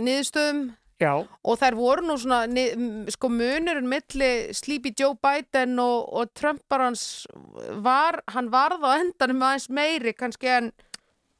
[0.03, 0.63] niðurstöðum
[1.03, 1.13] Já.
[1.43, 6.33] og þær voru nú svona ni- m- sko munurinn milli Sleepy Joe Biden og, og
[6.39, 7.27] Trumpar hans
[7.83, 10.73] var, hann varð á endanum aðeins meiri kannski en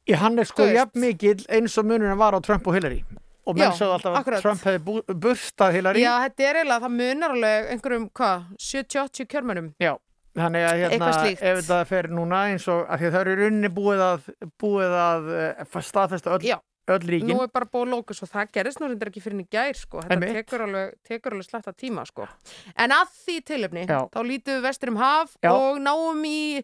[0.09, 3.03] Í hann er sko jafn mikill eins og munurinn var á Trump og Hillary.
[3.43, 4.43] Og menn sagði alltaf að akkurat.
[4.45, 6.03] Trump hefði burstað Hillary.
[6.03, 9.93] já, þetta er eiginlega, það munar alveg einhverjum, hvað, 70-80 kjörmönum Já.
[10.33, 13.39] Þannig að hérna, ef þetta fer núna eins og að því að það eru í
[13.41, 14.29] rauninni búið að,
[14.63, 16.55] búið að uh, staðfesta öll Já
[16.91, 19.79] öll ríkin Nú er bara búið lókus og það gerist náttúrulega ekki fyrir henni gær
[19.79, 20.03] sko.
[20.03, 22.27] þetta tekur alveg, tekur alveg sletta tíma sko.
[22.75, 25.51] en að því tilöfni þá lítum við vesturum haf já.
[25.53, 26.63] og náum í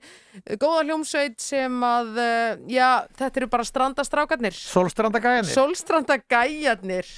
[0.59, 7.13] góða hljómsveit sem að, eh, já, þetta eru bara strandastrákarnir Solstrandagæjarnir Solstrandagæjarnir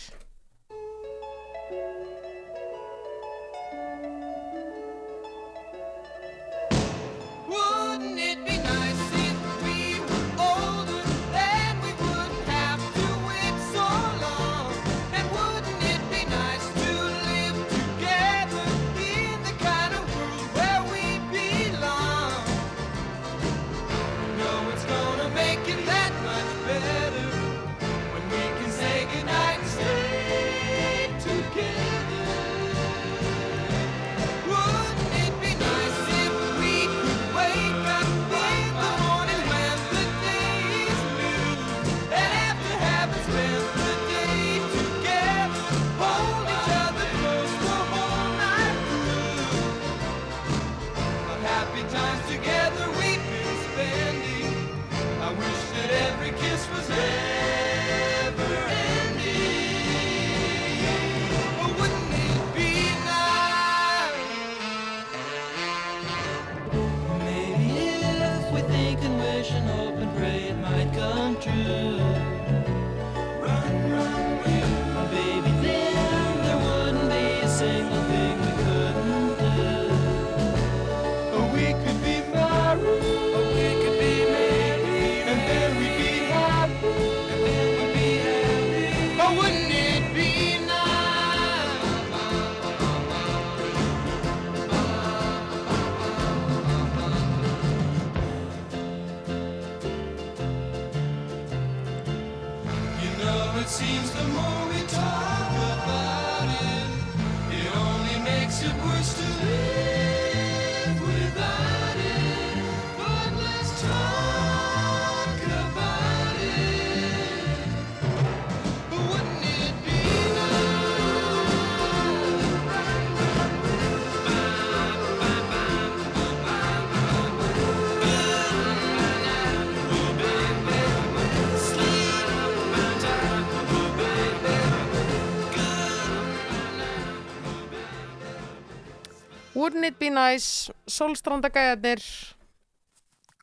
[139.61, 142.01] Wouldn't it be nice, Solstrandagæðarnir,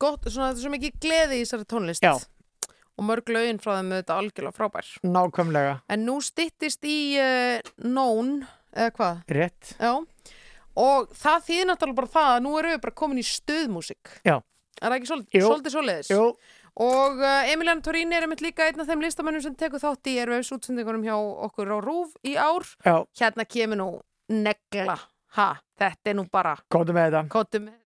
[0.03, 2.03] gott, svona þetta er svo mikið gleði í þessari tónlist.
[2.03, 2.17] Já.
[2.99, 4.89] Og mörg lögin frá þeim auðvitað algjörlega frábær.
[5.07, 5.77] Nákvæmlega.
[5.95, 8.41] En nú stittist í uh, nón,
[8.75, 9.21] eða hvað?
[9.39, 9.75] Rétt.
[9.79, 9.93] Já.
[10.79, 14.17] Og það þýðir náttúrulega bara það að nú eru við bara komin í stöðmusik.
[14.27, 14.37] Já.
[14.79, 16.11] Er það ekki svolítið svoleiðis?
[16.15, 16.27] Jú.
[16.79, 20.11] Og eh, uh, Emilian Torín er einmitt líka einn af þeim listamennum sem tekur þátt
[20.11, 21.17] í erfæðs útsendingunum hjá
[21.47, 22.67] okkur á Rúf í ár.
[22.87, 23.03] Já.
[23.19, 23.89] Hérna kemur nú
[24.31, 24.99] negla.
[25.35, 25.49] Ha.
[25.79, 26.57] Tähtenupara.
[26.69, 27.25] Kontimäitä.
[27.29, 27.78] Kontimäitä.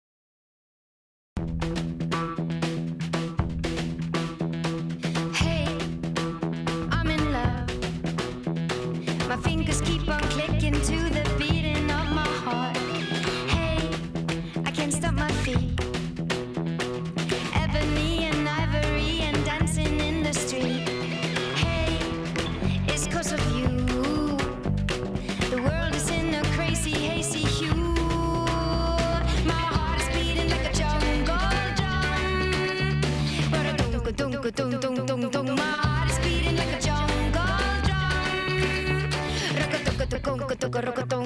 [40.71, 41.22] corro, corro,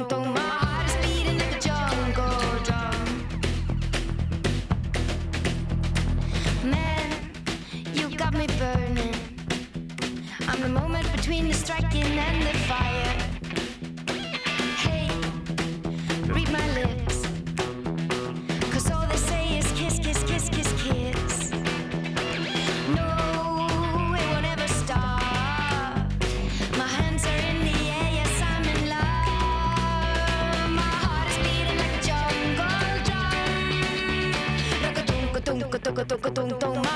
[35.98, 36.87] 咕咚咕咚咚。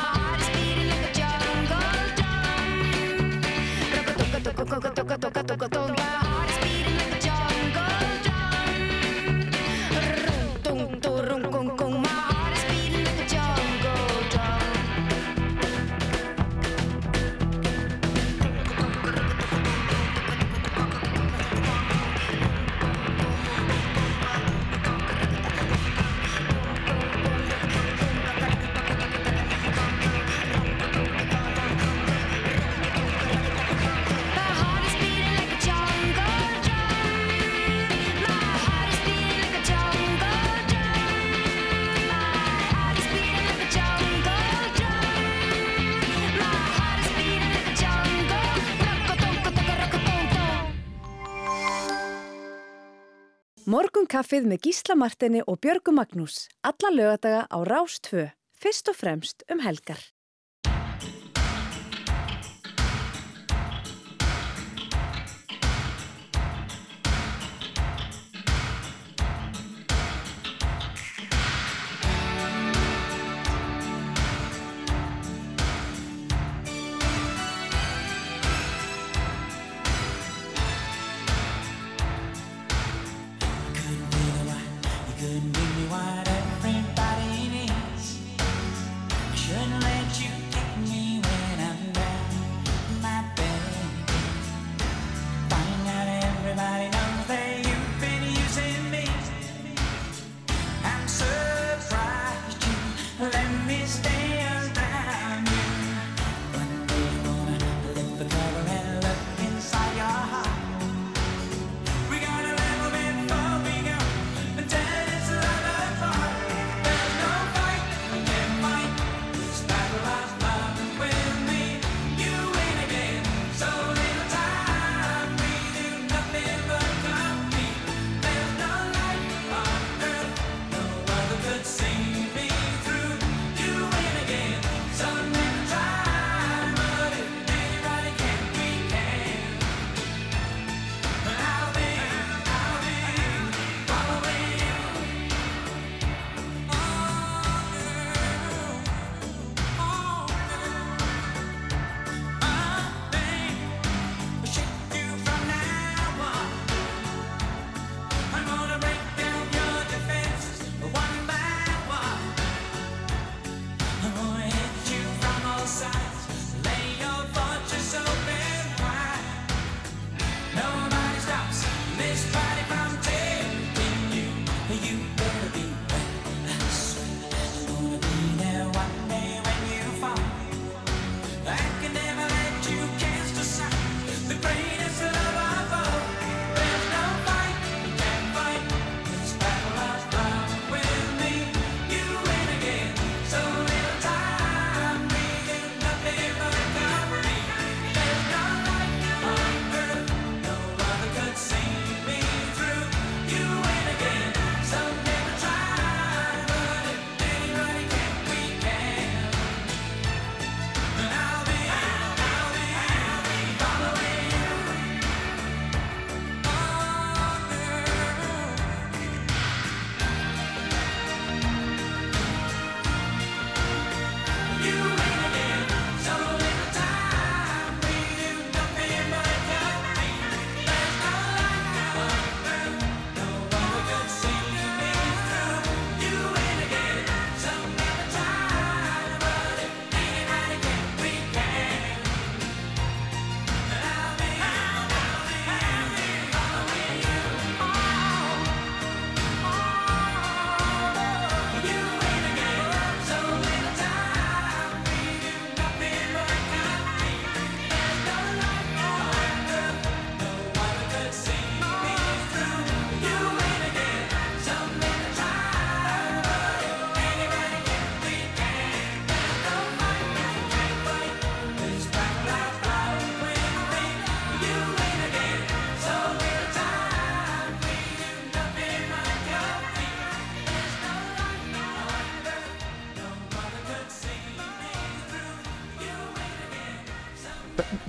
[53.72, 56.50] Morgun kaffið með Gísla Martini og Björgu Magnús.
[56.68, 58.26] Alla lögadaga á Rás 2.
[58.60, 60.11] Fyrst og fremst um helgar.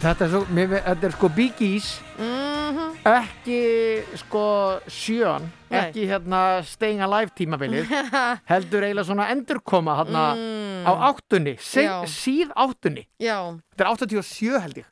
[0.03, 1.89] Þetta er, svo, mér, þetta er sko Bee Gees
[2.19, 2.89] Mhm.
[3.07, 3.59] ekki
[4.19, 4.43] sko
[4.91, 7.87] sjön ekki hérna Staying Alive tímabilið
[8.51, 10.87] heldur eiginlega svona endurkoma hérna Mm.
[10.89, 14.87] á áttunni síð áttunni Já, þetta er 87 held ég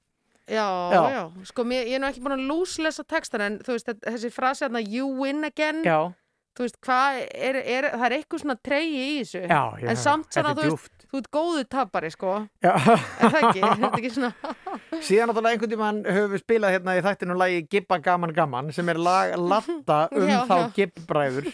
[0.50, 1.02] já, Já.
[1.14, 1.22] já.
[1.46, 4.64] Sko, mér, ég er nú ekki búin að lúslesa textan en þú veist, þessi frasi
[4.66, 5.84] hérna, you win again.
[5.84, 6.12] Já.
[6.58, 9.42] Þú veist, hvað er, er, það er eitthvað svona treyji í þessu.
[9.46, 12.34] Já, En samt svona, þú veist, þú ert góðu tapari, sko.
[12.62, 12.70] Já.
[12.78, 13.62] Er það ekki?
[13.66, 14.30] Er þetta ekki svona?
[15.06, 18.88] síðan náttúrulega einhvern tímann höfum við spilað hérna í þættinu lagi Gibba Gaman Gaman sem
[18.92, 20.66] er lag latta um Já, þá já.
[20.78, 21.50] gibbræður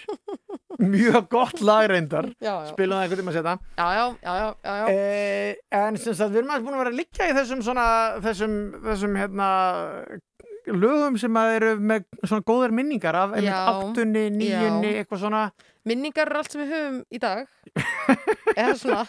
[0.77, 2.71] mjög gott lag reyndar Já, já.
[2.75, 4.87] spilum það einhvern tímann setna Já, já, já, já, já, já.
[4.93, 7.87] Eh, en sem sagt, við erum aðeins búin að vera að liggja í þessum svona,
[8.27, 9.49] þessum, þessum hérna
[10.67, 15.01] lögum sem að eru með svona góðar minningar af einmitt Já, áttunni, níunni, já.
[15.01, 15.47] eitthvað svona
[15.87, 17.45] Minningar er allt sem við höfum í dag.
[18.57, 19.07] Eða svona.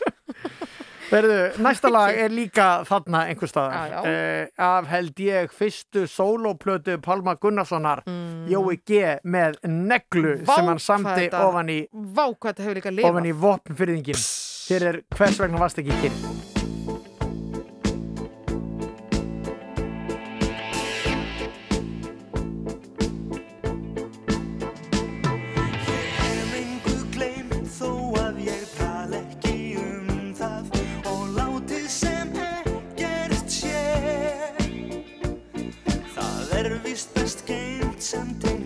[1.08, 3.76] Verðu, næsta lag er líka þarna einhver staðar.
[3.78, 4.12] Já, já.
[4.12, 8.04] Eh, af held ég fyrstu sólóplötu Pálma Gunnarssonar
[8.52, 12.28] Jói G með neglu Vá, sem hann þetta- ofan í Vá,
[13.08, 14.20] ofan í vopnfyrðingin
[14.68, 16.57] hér er hvers vegna varst ekki kyrr
[38.08, 38.57] something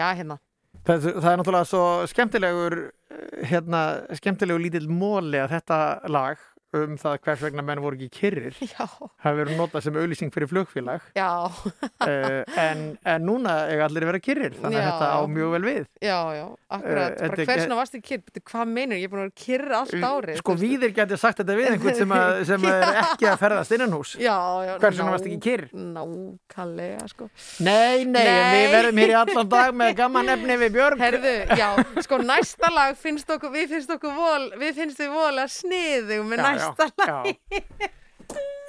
[0.00, 0.40] Já, hérna
[0.86, 2.76] Það, það er náttúrulega svo skemmtilegur
[3.12, 3.80] eh, hérna,
[4.16, 6.44] skemmtilegur lítill móli að þetta lag
[6.78, 8.86] um það hvers vegna menn voru ekki kyrrir Já.
[9.20, 11.04] Hafi verið notað sem auðlýsing fyrir flugfélag.
[11.16, 14.90] Já, uh, en, en núna eiga allir að vera kyrrir þannig að Já.
[14.90, 15.82] þetta á mjög vel við.
[16.00, 16.44] Já, já,
[16.78, 17.10] akkurat.
[17.10, 18.42] Eh, þetta Bara er- hversna varst þið kyrr?
[18.50, 18.96] Hvað meinur?
[19.00, 21.98] Ég er búin að vera kyrr allt árið sko víðir getur sagt þetta við einhvern
[22.00, 25.28] sem, að, sem að er ekki að ferðast innan hús Já, já hvers vegna varst
[25.28, 25.66] ekki kyrr?
[25.76, 27.28] Nákvæmlega, sko.
[27.66, 28.72] Nei, nei, en við Nei.
[28.74, 31.68] verðum hér í allan dag með gaman efni við Björg Herðu, já,
[32.06, 36.44] sko næsta lag finnst okkur, við finnst okkur vol, við finnst við vola sniðum með
[36.44, 37.50] Já, næsta lag já.
[37.60, 37.99] Uh, er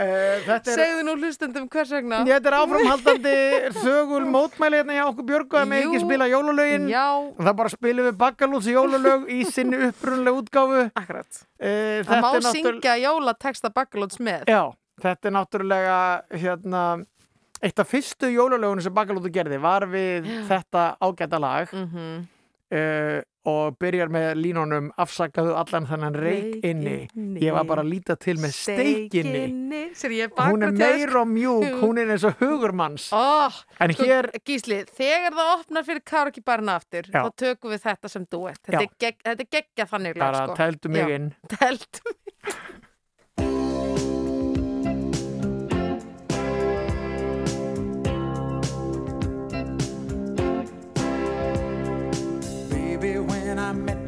[0.01, 3.33] Segðu nú hlustendum hvers vegna Þetta er áframhaldandi
[3.77, 7.05] þögul mótmæli hérna hjá okkur Björgu að með ekki spila jólalögin Já.
[7.37, 12.97] það bara spilum við bakkalúts jólalög í sinni upprunlega útgáfu Akkurat uh, Það má syngja
[13.03, 14.61] jólateksta bakkalóts með Já,
[15.05, 15.97] þetta er náttúrulega
[16.43, 16.83] hérna
[17.61, 20.39] eitt af fyrstu jólalögunum sem bakkalútu gerði var við Já.
[20.55, 22.23] þetta ágæta lag Mhm.
[22.73, 23.19] uh,
[23.49, 27.07] og byrjar með línunum afsakaðu allan þennan reik inni.
[27.41, 29.41] Ég var bara að líta til með steikinni.
[30.37, 33.09] Hún er meir og mjúk, hún er eins og hugurmanns.
[33.17, 33.49] Oh,
[33.81, 37.23] En hér- Gísli, þegar það opnar fyrir karaoke barna aftur Já.
[37.25, 38.85] þá tökum við þetta sem duett þetta,
[39.25, 40.55] þetta er geggja þannig Bara sko.
[40.61, 41.31] tældu mig Já, inn.
[41.57, 42.79] Tældu mig
[53.71, 54.00] I met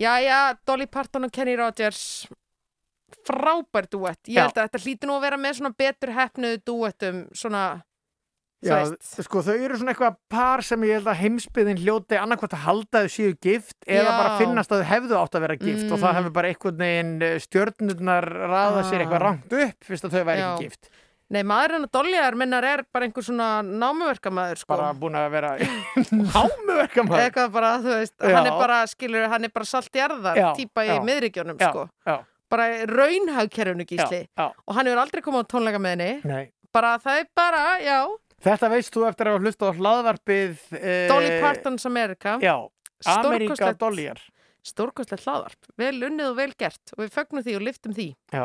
[0.00, 2.26] Jæja, Dolly Parton og Kenny Rogers
[3.26, 7.24] frábær duett ég held að þetta hlýtur nú að vera með svona betur hefnuðu duettum
[7.36, 7.62] svona
[8.60, 8.76] Já,
[9.24, 13.00] sko þau eru svona eitthvað par sem ég held að heimsbyðin hljóti annarkvæmt að halda
[13.06, 14.16] þau séu gift eða Já.
[14.20, 16.18] bara finnast að þau hefðu átt að vera gift og það Mm.
[16.18, 19.24] hefur bara einhvern veginn eh, stjörnurnar raða sér eitthvað Ah.
[19.24, 20.50] rangt upp fyrst að þau væri Já.
[20.52, 20.90] ekki gift
[21.30, 24.70] Nei, maðurinn og dolliðar minnar er bara einhver svona námuverkamæður sko.
[24.72, 25.52] Bara búin að vera
[26.34, 27.22] námuverkamæður?
[27.22, 28.32] Eitthvað bara, þú veist, já.
[28.34, 31.84] hann er bara, skilur, hann er bara saltjarðar, týpa í miðrygjónum sko.
[32.08, 32.16] Já.
[32.50, 34.24] Bara raunhagkerfunu gísli.
[34.26, 34.48] Já.
[34.50, 36.10] Og hann er aldrei komið á tónleika með henni.
[36.26, 36.50] Nei.
[36.74, 38.00] Bara, það er bara, já.
[38.40, 40.66] Þetta veist þú eftir að hlusta á hlaðvarpið...
[40.74, 40.98] E...
[41.10, 42.36] Dolly Partons America.
[42.42, 42.56] Já,
[43.14, 44.22] Amerika dolliðar.
[44.66, 45.70] Stórkostlega hlaðvarp.
[45.78, 48.08] Vel unnið og vel gert og við fögnum því og liftum því.
[48.34, 48.44] Já.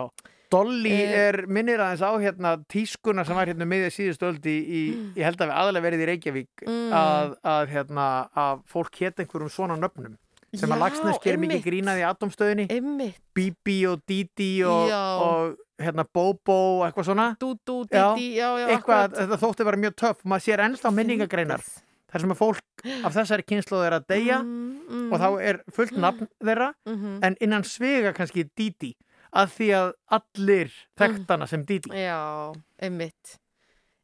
[0.55, 4.83] Dolly er minnir aðeins á hérna tískuna sem var hérna um miðja síðustöldi í,
[5.17, 6.93] ég held að við aðalega verið í Reykjavík mm.
[6.95, 8.05] að, að hérna
[8.45, 10.15] að fólk hétt einhverjum svona nöfnum
[10.55, 16.05] sem Já, að Lagsnes ger mikið grínaði í atomstöðinni Bibi og Didi og, og hérna
[16.07, 17.25] Bobo og eitthvað svona.
[17.39, 20.89] Dudu, Didi, já, já, eitthvað, þetta þótti að vera mjög töf maður sér ennst á
[20.95, 21.65] minningagreinar
[22.11, 25.07] þar sem að fólk af þessari kynslu er að deyja mm, mm.
[25.09, 26.69] og þá er fullt nafn þeirra
[27.27, 28.93] en innan svega kannski Didi
[29.35, 30.83] að því að allir ah.
[31.01, 32.21] þekktana sem dýdla Já,
[32.81, 33.39] einmitt.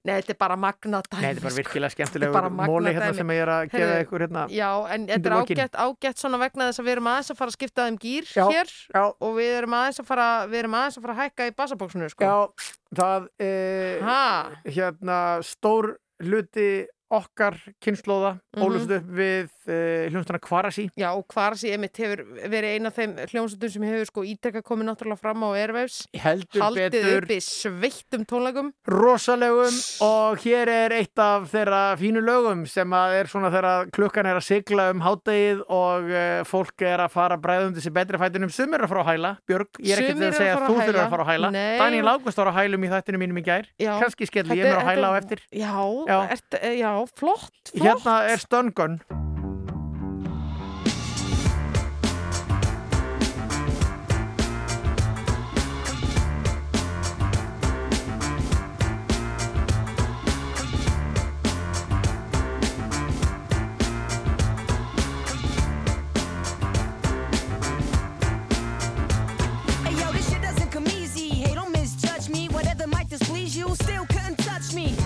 [0.01, 1.61] Nei, þetta er bara magnadæmi Nei, þetta er bara sko.
[1.61, 5.35] virkilega skemmtilega móli hérna sem ég er að gefa ykkur hérna Já, en þetta er
[5.37, 8.31] ágætt, ágætt svona vegna þess að við erum aðeins að fara að skipta þeim gýr
[8.31, 9.03] hér já.
[9.05, 12.09] og við erum aðeins að fara við erum aðeins að fara að hækka í basabóksinu
[12.15, 12.31] sko.
[12.31, 15.91] Já, það er hérna stór
[16.25, 16.71] luti
[17.11, 18.63] okkar kynnslóða mm -hmm.
[18.65, 23.15] ólust upp við eh, uh, hljómsdana Kvarasi Já, Kvarasi emitt hefur verið eina af þeim
[23.31, 27.23] hljómsdana sem hefur sko ídrekka komið náttúrulega fram á ervefs Heldur Haldið betur.
[27.23, 33.27] uppi sveittum tónlegum Rosalegum og hér er eitt af þeirra fínu lögum sem að er
[33.27, 37.43] svona þegar klukkan er að sigla um háttegið og uh, fólk er að fara að
[37.45, 39.31] bræða um þessi betri fætinum sem er að fara á hæla.
[39.49, 41.51] Björg, ég er ekkert að, að segja að þú þurfar að fara á hæla.
[41.81, 43.69] Daniel Ágúst var á hælum í þættinu mínum í gær.
[43.81, 45.43] Já, Kannski skell ég mér á hæla á eftir.
[45.51, 45.75] Já,
[46.07, 46.17] já.
[46.35, 47.83] Ert, eh, já flott, flott.
[47.83, 49.01] Hérna er stöngun.
[74.73, 75.00] me.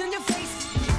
[0.00, 0.97] in your face.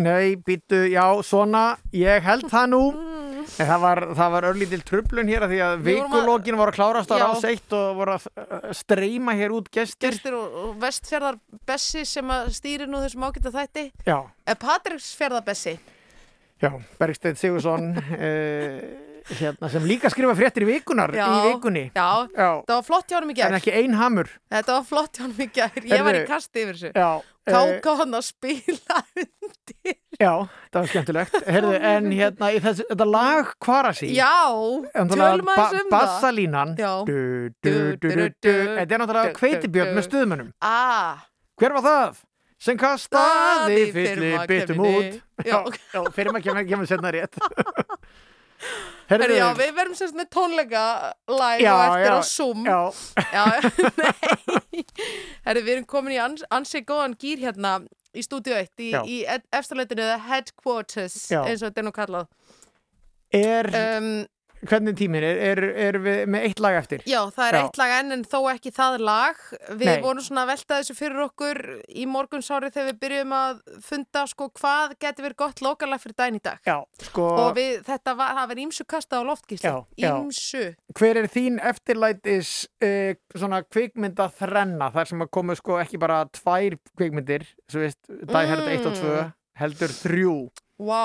[0.00, 1.64] Nei, býttu, já, svona,
[1.96, 2.80] ég held það nú.
[3.60, 7.12] En það var, það var örlítil trublun hér að því að vikulókin voru að klárast
[7.12, 8.26] á rás eitt og voru að
[8.78, 10.12] streyma hér út gestir.
[10.14, 13.86] Gestir og, og vestfjörðar Bessi sem að stýri nú þessum ágæta þætti.
[14.08, 15.76] Já, Eh, Patricksfjörðar Bessi
[16.60, 16.70] já,
[17.00, 18.80] Bergsteinn Sigursson uh,
[19.28, 21.84] hérna, sem líka skrifa fréttir í vikunar Já, í vikunni.
[21.94, 22.50] Já, Já.
[22.68, 24.28] það var flott hjá honum í En gær ekki ein hamur.
[24.52, 25.70] Þetta var flott hjá honum í gær.
[25.90, 26.90] Ég var í kasti yfir þessu.
[26.94, 27.00] eh,
[27.50, 28.96] Káka hann að spila
[30.20, 30.32] já,
[30.70, 31.34] það var skemmtilegt.
[31.56, 34.32] Herðu, en hérna, í þessu, þetta lag Kvarasi Já,
[34.94, 35.92] tölum aðeins um það.
[35.94, 36.70] Bassalínan.
[36.80, 40.50] Þetta er náttúrulega kveitibjörn með stuðmönnum.
[40.64, 41.14] Ah,
[41.60, 42.10] Hver var það?
[42.60, 45.14] Sem kastaði fyllir kemur út?
[45.48, 45.58] Já.
[45.94, 47.34] já, fyrir maður kemur, kemur setna rétt
[49.10, 50.82] Herri, já, við verðum sérst með tónleika
[51.26, 52.66] live Já, og eftir já, á Zoom.
[52.66, 52.80] já.
[53.34, 53.44] já
[54.02, 54.84] nei.
[55.46, 57.80] Herri, við erum komin í ans, ansi góðan gýr hérna
[58.14, 62.30] í stúdíu 1 í, í eftirleitinu The Headquarters eins og þetta er nú kallað.
[63.34, 64.12] Er, um,
[64.68, 67.02] hvernig tíminn er, er, er við með eitt lag eftir?
[67.08, 67.60] Já, það er Já.
[67.64, 70.00] eitt lag enn en þó ekki það lag Við Nei.
[70.04, 74.50] vorum svona að velta þessu fyrir okkur í morgunsári þegar við byrjum að funda sko
[74.60, 76.76] hvað geti verið gott lokalag fyrir daginn í dag Já,
[77.08, 79.22] sko og við, þetta var, það var ímsu kasta á
[79.96, 80.12] já.
[80.20, 80.64] Ímsu
[80.98, 82.54] Hver er þín eftirlætis
[82.84, 88.00] uh, svona kvikmynda þrenna þar sem að komu sko ekki bara tvær kvikmyndir, svo veist,
[88.28, 89.32] dag hérna 1 og 2 Mm.
[89.60, 90.34] heldur þrjú
[90.80, 91.04] Vá,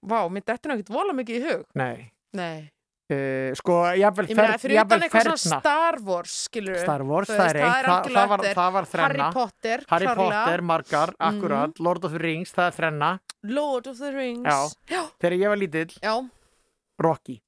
[0.00, 2.66] vá, mér dettur nú ekkert vola mikið í hug Nei Nei,
[3.12, 6.78] uh, Sko, jafnvel, ég meina fer, fyrir utan jafnvel eitthvað svona ferna Star Wars, skilur
[6.82, 10.06] Star Wars, það er eitt, það, það, var, það var þrenna Harry Potter, Harry.
[10.20, 11.84] Potter, margar, akkurat Mhm.
[11.88, 13.10] Lord of the Rings, það er þrenna
[13.44, 14.58] Lord of the Rings Já,
[14.96, 15.02] Já.
[15.22, 16.16] þegar ég var lítill Já.
[16.98, 17.40] Rocky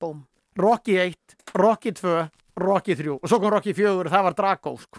[0.00, 0.26] Búm.
[0.56, 1.16] Rocky 1,
[1.54, 2.28] Rocky 2
[2.60, 4.98] Rocky 3 og svo kom Rocky 4 og það var Drago sko.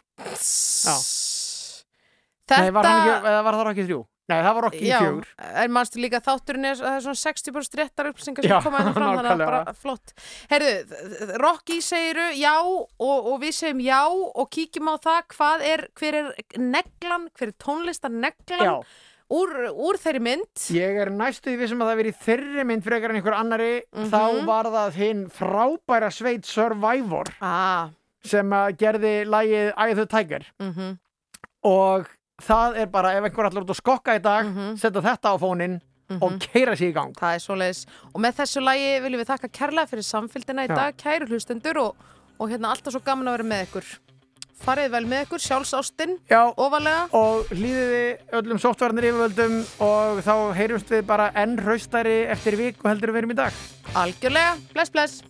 [2.47, 3.97] Þetta Nei, var, ekki, var það Rocky 3?
[4.31, 7.77] Nei, það var Rocky Já, 4 en mannstu líka þátturinn er, það er svona 60%
[7.81, 9.51] réttar upplýsingar sem Já, koma hérna fram, þannig að nákvæmlega.
[9.51, 10.15] bara flott.
[10.51, 15.85] Herðu, Rocky segiru já og, og við segjum já og kíkjum á það hvað er,
[15.99, 18.73] hver er neglan, hver er tónlistar neglan Já.
[19.31, 20.49] úr, úr þeirri mynd.
[20.75, 24.09] Ég er næstu því vissum að það verið þeirri mynd frekar en einhver annari Mhm.
[24.11, 27.89] þá var það hinn frábæra sveit Survivor ah.
[28.23, 30.97] sem gerði Eye of the Tiger Mhm.
[31.63, 32.07] og
[32.45, 34.51] það er bara ef einhver allar út að skokka í dag
[34.81, 35.79] setja þetta á fóninn
[36.19, 37.81] og keira sér í gang Það er svoleiðis.
[38.11, 40.75] Og með þessu lagi viljum við þakka kærlega fyrir samfylgdina í Já.
[40.75, 43.91] dag, kæru hlustendur og, og hérna alltaf svo gaman að vera með ykkur.
[44.61, 47.07] Farið vel með ykkur, sjálfsástinn, Já, ofalega.
[47.17, 48.03] og hlýðiði
[48.37, 49.55] öllum softvarnir yfirvöldum
[49.87, 53.63] og þá heyrjumst við bara enn raustari eftir vik og heldur við erum í dag
[53.97, 55.23] Algjörlega, bless bless.